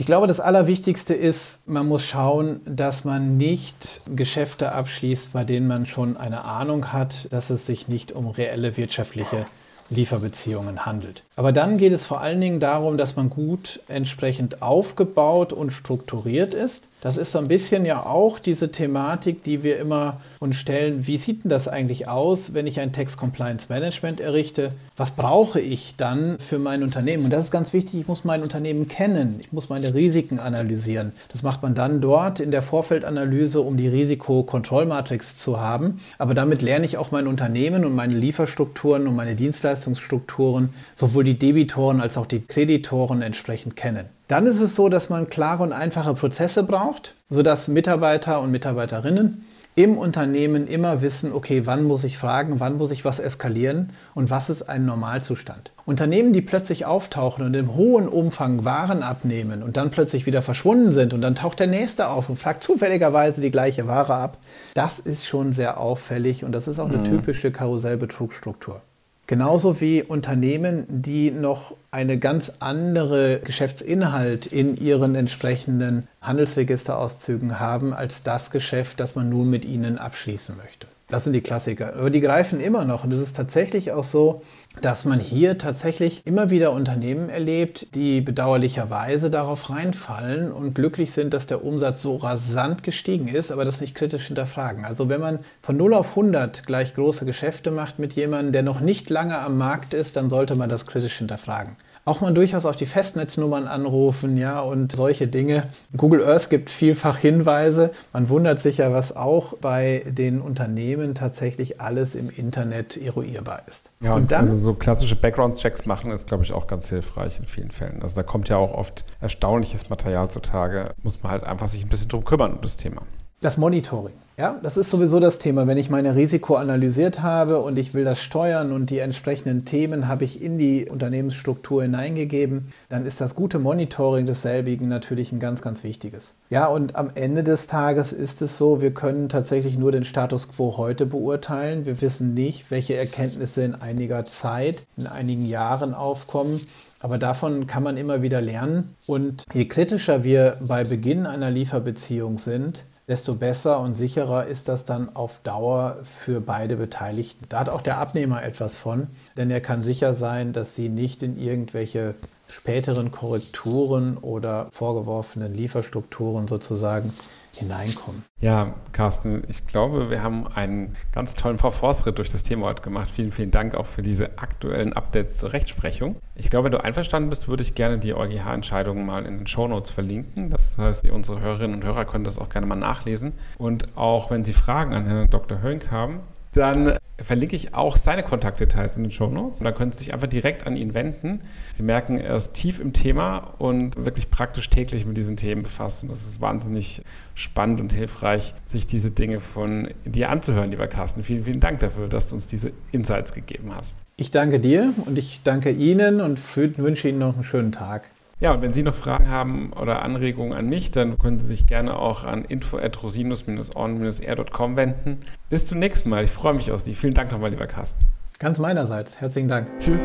Ich 0.00 0.06
glaube, 0.06 0.28
das 0.28 0.38
Allerwichtigste 0.38 1.12
ist, 1.12 1.66
man 1.66 1.88
muss 1.88 2.04
schauen, 2.06 2.60
dass 2.64 3.04
man 3.04 3.36
nicht 3.36 4.02
Geschäfte 4.14 4.70
abschließt, 4.70 5.32
bei 5.32 5.42
denen 5.42 5.66
man 5.66 5.86
schon 5.86 6.16
eine 6.16 6.44
Ahnung 6.44 6.92
hat, 6.92 7.26
dass 7.32 7.50
es 7.50 7.66
sich 7.66 7.88
nicht 7.88 8.12
um 8.12 8.28
reelle 8.28 8.76
wirtschaftliche 8.76 9.44
Lieferbeziehungen 9.90 10.86
handelt. 10.86 11.24
Aber 11.38 11.52
dann 11.52 11.78
geht 11.78 11.92
es 11.92 12.04
vor 12.04 12.20
allen 12.20 12.40
Dingen 12.40 12.58
darum, 12.58 12.96
dass 12.96 13.14
man 13.14 13.30
gut 13.30 13.78
entsprechend 13.86 14.60
aufgebaut 14.60 15.52
und 15.52 15.70
strukturiert 15.70 16.52
ist. 16.52 16.88
Das 17.00 17.16
ist 17.16 17.30
so 17.30 17.38
ein 17.38 17.46
bisschen 17.46 17.84
ja 17.84 18.04
auch 18.04 18.40
diese 18.40 18.72
Thematik, 18.72 19.44
die 19.44 19.62
wir 19.62 19.78
immer 19.78 20.20
uns 20.40 20.56
stellen. 20.56 21.06
Wie 21.06 21.16
sieht 21.16 21.44
denn 21.44 21.50
das 21.50 21.68
eigentlich 21.68 22.08
aus, 22.08 22.54
wenn 22.54 22.66
ich 22.66 22.80
ein 22.80 22.92
Text 22.92 23.18
Compliance 23.18 23.66
Management 23.68 24.18
errichte? 24.18 24.72
Was 24.96 25.12
brauche 25.12 25.60
ich 25.60 25.94
dann 25.96 26.40
für 26.40 26.58
mein 26.58 26.82
Unternehmen? 26.82 27.26
Und 27.26 27.32
das 27.32 27.44
ist 27.44 27.50
ganz 27.52 27.72
wichtig. 27.72 28.00
Ich 28.00 28.08
muss 28.08 28.24
mein 28.24 28.42
Unternehmen 28.42 28.88
kennen. 28.88 29.36
Ich 29.38 29.52
muss 29.52 29.68
meine 29.68 29.94
Risiken 29.94 30.40
analysieren. 30.40 31.12
Das 31.30 31.44
macht 31.44 31.62
man 31.62 31.76
dann 31.76 32.00
dort 32.00 32.40
in 32.40 32.50
der 32.50 32.62
Vorfeldanalyse, 32.62 33.60
um 33.60 33.76
die 33.76 33.86
Risikokontrollmatrix 33.86 35.38
zu 35.38 35.60
haben. 35.60 36.00
Aber 36.18 36.34
damit 36.34 36.62
lerne 36.62 36.84
ich 36.84 36.98
auch 36.98 37.12
mein 37.12 37.28
Unternehmen 37.28 37.84
und 37.84 37.94
meine 37.94 38.14
Lieferstrukturen 38.14 39.06
und 39.06 39.14
meine 39.14 39.36
Dienstleistungsstrukturen, 39.36 40.70
sowohl 40.96 41.27
die 41.28 41.38
Debitoren 41.38 42.00
als 42.00 42.16
auch 42.16 42.24
die 42.24 42.40
Kreditoren 42.40 43.20
entsprechend 43.20 43.76
kennen. 43.76 44.06
Dann 44.28 44.46
ist 44.46 44.60
es 44.60 44.74
so, 44.74 44.88
dass 44.88 45.10
man 45.10 45.28
klare 45.28 45.62
und 45.62 45.74
einfache 45.74 46.14
Prozesse 46.14 46.62
braucht, 46.62 47.14
sodass 47.28 47.68
Mitarbeiter 47.68 48.40
und 48.40 48.50
Mitarbeiterinnen 48.50 49.44
im 49.74 49.98
Unternehmen 49.98 50.66
immer 50.66 51.02
wissen, 51.02 51.32
okay, 51.32 51.66
wann 51.66 51.84
muss 51.84 52.02
ich 52.02 52.16
fragen, 52.16 52.60
wann 52.60 52.78
muss 52.78 52.90
ich 52.90 53.04
was 53.04 53.20
eskalieren 53.20 53.92
und 54.14 54.30
was 54.30 54.48
ist 54.48 54.62
ein 54.62 54.86
Normalzustand. 54.86 55.70
Unternehmen, 55.84 56.32
die 56.32 56.40
plötzlich 56.40 56.86
auftauchen 56.86 57.44
und 57.44 57.54
im 57.54 57.76
hohen 57.76 58.08
Umfang 58.08 58.64
Waren 58.64 59.02
abnehmen 59.02 59.62
und 59.62 59.76
dann 59.76 59.90
plötzlich 59.90 60.24
wieder 60.24 60.40
verschwunden 60.40 60.92
sind 60.92 61.12
und 61.12 61.20
dann 61.20 61.34
taucht 61.34 61.60
der 61.60 61.68
nächste 61.68 62.08
auf 62.08 62.30
und 62.30 62.36
fragt 62.36 62.64
zufälligerweise 62.64 63.42
die 63.42 63.50
gleiche 63.50 63.86
Ware 63.86 64.14
ab, 64.14 64.38
das 64.74 64.98
ist 64.98 65.26
schon 65.26 65.52
sehr 65.52 65.78
auffällig 65.78 66.42
und 66.42 66.52
das 66.52 66.66
ist 66.68 66.78
auch 66.78 66.88
eine 66.88 66.98
mhm. 66.98 67.04
typische 67.04 67.52
Karussellbetrugsstruktur. 67.52 68.80
Genauso 69.28 69.82
wie 69.82 70.02
Unternehmen, 70.02 70.86
die 70.88 71.30
noch 71.30 71.76
eine 71.90 72.18
ganz 72.18 72.50
andere 72.60 73.40
Geschäftsinhalt 73.44 74.46
in 74.46 74.74
ihren 74.74 75.14
entsprechenden 75.14 76.08
Handelsregisterauszügen 76.22 77.60
haben 77.60 77.92
als 77.92 78.22
das 78.22 78.50
Geschäft, 78.50 79.00
das 79.00 79.16
man 79.16 79.28
nun 79.28 79.50
mit 79.50 79.66
ihnen 79.66 79.98
abschließen 79.98 80.56
möchte. 80.56 80.86
Das 81.08 81.24
sind 81.24 81.32
die 81.32 81.40
Klassiker. 81.40 81.94
Aber 81.96 82.10
die 82.10 82.20
greifen 82.20 82.60
immer 82.60 82.84
noch. 82.84 83.02
Und 83.02 83.14
es 83.14 83.22
ist 83.22 83.34
tatsächlich 83.34 83.92
auch 83.92 84.04
so, 84.04 84.42
dass 84.82 85.06
man 85.06 85.18
hier 85.18 85.56
tatsächlich 85.56 86.26
immer 86.26 86.50
wieder 86.50 86.72
Unternehmen 86.72 87.30
erlebt, 87.30 87.94
die 87.94 88.20
bedauerlicherweise 88.20 89.30
darauf 89.30 89.70
reinfallen 89.70 90.52
und 90.52 90.74
glücklich 90.74 91.12
sind, 91.12 91.32
dass 91.32 91.46
der 91.46 91.64
Umsatz 91.64 92.02
so 92.02 92.16
rasant 92.16 92.82
gestiegen 92.82 93.26
ist, 93.26 93.50
aber 93.50 93.64
das 93.64 93.80
nicht 93.80 93.94
kritisch 93.94 94.26
hinterfragen. 94.26 94.84
Also 94.84 95.08
wenn 95.08 95.20
man 95.20 95.38
von 95.62 95.78
0 95.78 95.94
auf 95.94 96.10
100 96.10 96.66
gleich 96.66 96.94
große 96.94 97.24
Geschäfte 97.24 97.70
macht 97.70 97.98
mit 97.98 98.12
jemandem, 98.12 98.52
der 98.52 98.62
noch 98.62 98.80
nicht 98.80 99.08
lange 99.08 99.38
am 99.38 99.56
Markt 99.56 99.94
ist, 99.94 100.16
dann 100.16 100.28
sollte 100.28 100.56
man 100.56 100.68
das 100.68 100.84
kritisch 100.84 101.16
hinterfragen 101.16 101.76
auch 102.08 102.20
mal 102.20 102.32
durchaus 102.32 102.66
auf 102.66 102.76
die 102.76 102.86
Festnetznummern 102.86 103.66
anrufen, 103.66 104.36
ja, 104.36 104.60
und 104.60 104.92
solche 104.92 105.28
Dinge. 105.28 105.62
Google 105.96 106.24
Earth 106.24 106.50
gibt 106.50 106.70
vielfach 106.70 107.18
Hinweise. 107.18 107.90
Man 108.12 108.28
wundert 108.28 108.60
sich 108.60 108.78
ja, 108.78 108.92
was 108.92 109.14
auch 109.14 109.54
bei 109.58 110.04
den 110.06 110.40
Unternehmen 110.40 111.14
tatsächlich 111.14 111.80
alles 111.80 112.14
im 112.14 112.30
Internet 112.30 112.96
eruierbar 112.96 113.62
ist. 113.66 113.90
Ja, 114.00 114.14
und 114.14 114.32
dann, 114.32 114.46
also 114.46 114.58
so 114.58 114.74
klassische 114.74 115.16
Background-Checks 115.16 115.86
machen 115.86 116.10
ist, 116.10 116.26
glaube 116.26 116.44
ich, 116.44 116.52
auch 116.52 116.66
ganz 116.66 116.88
hilfreich 116.88 117.38
in 117.38 117.46
vielen 117.46 117.70
Fällen. 117.70 118.02
Also 118.02 118.16
da 118.16 118.22
kommt 118.22 118.48
ja 118.48 118.56
auch 118.56 118.72
oft 118.72 119.04
erstaunliches 119.20 119.90
Material 119.90 120.30
zutage. 120.30 120.92
Muss 121.02 121.22
man 121.22 121.32
halt 121.32 121.44
einfach 121.44 121.68
sich 121.68 121.84
ein 121.84 121.88
bisschen 121.88 122.08
drum 122.08 122.24
kümmern 122.24 122.54
um 122.54 122.60
das 122.60 122.76
Thema. 122.76 123.02
Das 123.40 123.56
Monitoring. 123.56 124.14
Ja, 124.36 124.58
das 124.64 124.76
ist 124.76 124.90
sowieso 124.90 125.20
das 125.20 125.38
Thema. 125.38 125.68
Wenn 125.68 125.78
ich 125.78 125.90
meine 125.90 126.16
Risiko 126.16 126.56
analysiert 126.56 127.22
habe 127.22 127.60
und 127.60 127.78
ich 127.78 127.94
will 127.94 128.02
das 128.02 128.18
steuern 128.18 128.72
und 128.72 128.90
die 128.90 128.98
entsprechenden 128.98 129.64
Themen 129.64 130.08
habe 130.08 130.24
ich 130.24 130.42
in 130.42 130.58
die 130.58 130.88
Unternehmensstruktur 130.88 131.82
hineingegeben, 131.82 132.72
dann 132.88 133.06
ist 133.06 133.20
das 133.20 133.36
gute 133.36 133.60
Monitoring 133.60 134.26
desselbigen 134.26 134.88
natürlich 134.88 135.30
ein 135.30 135.38
ganz, 135.38 135.62
ganz 135.62 135.84
wichtiges. 135.84 136.32
Ja, 136.50 136.66
und 136.66 136.96
am 136.96 137.12
Ende 137.14 137.44
des 137.44 137.68
Tages 137.68 138.12
ist 138.12 138.42
es 138.42 138.58
so, 138.58 138.80
wir 138.80 138.92
können 138.92 139.28
tatsächlich 139.28 139.78
nur 139.78 139.92
den 139.92 140.02
Status 140.02 140.48
quo 140.48 140.76
heute 140.76 141.06
beurteilen. 141.06 141.86
Wir 141.86 142.00
wissen 142.00 142.34
nicht, 142.34 142.72
welche 142.72 142.96
Erkenntnisse 142.96 143.62
in 143.62 143.76
einiger 143.76 144.24
Zeit, 144.24 144.84
in 144.96 145.06
einigen 145.06 145.46
Jahren 145.46 145.94
aufkommen. 145.94 146.60
Aber 146.98 147.18
davon 147.18 147.68
kann 147.68 147.84
man 147.84 147.96
immer 147.96 148.20
wieder 148.22 148.40
lernen. 148.40 148.96
Und 149.06 149.44
je 149.52 149.66
kritischer 149.66 150.24
wir 150.24 150.56
bei 150.66 150.82
Beginn 150.82 151.26
einer 151.26 151.52
Lieferbeziehung 151.52 152.38
sind, 152.38 152.82
desto 153.08 153.34
besser 153.34 153.80
und 153.80 153.94
sicherer 153.94 154.46
ist 154.46 154.68
das 154.68 154.84
dann 154.84 155.16
auf 155.16 155.40
Dauer 155.42 155.96
für 156.04 156.40
beide 156.40 156.76
Beteiligten. 156.76 157.46
Da 157.48 157.60
hat 157.60 157.70
auch 157.70 157.80
der 157.80 157.98
Abnehmer 157.98 158.42
etwas 158.44 158.76
von, 158.76 159.08
denn 159.36 159.50
er 159.50 159.62
kann 159.62 159.82
sicher 159.82 160.14
sein, 160.14 160.52
dass 160.52 160.74
sie 160.74 160.90
nicht 160.90 161.22
in 161.22 161.38
irgendwelche 161.38 162.14
späteren 162.48 163.10
Korrekturen 163.10 164.18
oder 164.18 164.66
vorgeworfenen 164.70 165.54
Lieferstrukturen 165.54 166.46
sozusagen 166.46 167.10
hineinkommen. 167.56 168.24
Ja, 168.40 168.74
Carsten, 168.92 169.42
ich 169.48 169.66
glaube, 169.66 170.10
wir 170.10 170.22
haben 170.22 170.46
einen 170.46 170.96
ganz 171.12 171.34
tollen 171.34 171.58
Verforstritt 171.58 172.18
durch 172.18 172.30
das 172.30 172.42
Thema 172.42 172.66
heute 172.66 172.82
gemacht. 172.82 173.10
Vielen, 173.10 173.32
vielen 173.32 173.50
Dank 173.50 173.74
auch 173.74 173.86
für 173.86 174.02
diese 174.02 174.38
aktuellen 174.38 174.92
Updates 174.92 175.38
zur 175.38 175.52
Rechtsprechung. 175.52 176.16
Ich 176.34 176.50
glaube, 176.50 176.66
wenn 176.66 176.72
du 176.72 176.82
einverstanden 176.82 177.30
bist, 177.30 177.48
würde 177.48 177.62
ich 177.62 177.74
gerne 177.74 177.98
die 177.98 178.14
EuGH-Entscheidungen 178.14 179.04
mal 179.04 179.26
in 179.26 179.38
den 179.38 179.46
Shownotes 179.46 179.90
verlinken. 179.90 180.50
Das 180.50 180.78
heißt, 180.78 181.04
unsere 181.10 181.40
Hörerinnen 181.40 181.76
und 181.76 181.84
Hörer 181.84 182.04
können 182.04 182.24
das 182.24 182.38
auch 182.38 182.48
gerne 182.48 182.66
mal 182.66 182.76
nachlesen. 182.76 183.32
Und 183.58 183.96
auch 183.96 184.30
wenn 184.30 184.44
Sie 184.44 184.52
Fragen 184.52 184.94
an 184.94 185.06
Herrn 185.06 185.30
Dr. 185.30 185.62
Hönk 185.62 185.90
haben, 185.90 186.20
dann 186.52 186.98
verlinke 187.20 187.56
ich 187.56 187.74
auch 187.74 187.96
seine 187.96 188.22
Kontaktdetails 188.22 188.96
in 188.96 189.04
den 189.04 189.10
Show 189.10 189.28
Notes. 189.28 189.58
Da 189.58 189.72
können 189.72 189.92
Sie 189.92 189.98
sich 189.98 190.14
einfach 190.14 190.28
direkt 190.28 190.66
an 190.66 190.76
ihn 190.76 190.94
wenden. 190.94 191.40
Sie 191.74 191.82
merken, 191.82 192.18
er 192.18 192.36
ist 192.36 192.54
tief 192.54 192.80
im 192.80 192.92
Thema 192.92 193.54
und 193.58 194.04
wirklich 194.04 194.30
praktisch 194.30 194.70
täglich 194.70 195.04
mit 195.04 195.16
diesen 195.16 195.36
Themen 195.36 195.62
befasst. 195.62 196.02
Und 196.02 196.10
das 196.10 196.26
ist 196.26 196.40
wahnsinnig 196.40 197.02
spannend 197.34 197.80
und 197.80 197.92
hilfreich, 197.92 198.54
sich 198.64 198.86
diese 198.86 199.10
Dinge 199.10 199.40
von 199.40 199.88
dir 200.04 200.30
anzuhören, 200.30 200.70
lieber 200.70 200.86
Carsten. 200.86 201.22
Vielen, 201.22 201.44
vielen 201.44 201.60
Dank 201.60 201.80
dafür, 201.80 202.08
dass 202.08 202.28
du 202.28 202.36
uns 202.36 202.46
diese 202.46 202.72
Insights 202.92 203.32
gegeben 203.32 203.74
hast. 203.74 203.96
Ich 204.16 204.30
danke 204.30 204.60
dir 204.60 204.92
und 205.06 205.18
ich 205.18 205.40
danke 205.44 205.70
Ihnen 205.70 206.20
und 206.20 206.40
wünsche 206.56 207.08
Ihnen 207.08 207.18
noch 207.18 207.34
einen 207.34 207.44
schönen 207.44 207.72
Tag. 207.72 208.10
Ja, 208.40 208.52
und 208.52 208.62
wenn 208.62 208.72
Sie 208.72 208.84
noch 208.84 208.94
Fragen 208.94 209.28
haben 209.28 209.72
oder 209.72 210.02
Anregungen 210.02 210.52
an 210.52 210.68
mich, 210.68 210.92
dann 210.92 211.18
können 211.18 211.40
Sie 211.40 211.46
sich 211.46 211.66
gerne 211.66 211.98
auch 211.98 212.22
an 212.24 212.44
info.rosinus-on-r.com 212.44 214.76
wenden. 214.76 215.22
Bis 215.50 215.66
zum 215.66 215.80
nächsten 215.80 216.08
Mal. 216.08 216.22
Ich 216.24 216.30
freue 216.30 216.54
mich 216.54 216.70
auf 216.70 216.80
Sie. 216.80 216.94
Vielen 216.94 217.14
Dank 217.14 217.32
nochmal, 217.32 217.50
lieber 217.50 217.66
Carsten. 217.66 218.00
Ganz 218.38 218.60
meinerseits. 218.60 219.20
Herzlichen 219.20 219.48
Dank. 219.48 219.66
Tschüss. 219.80 220.04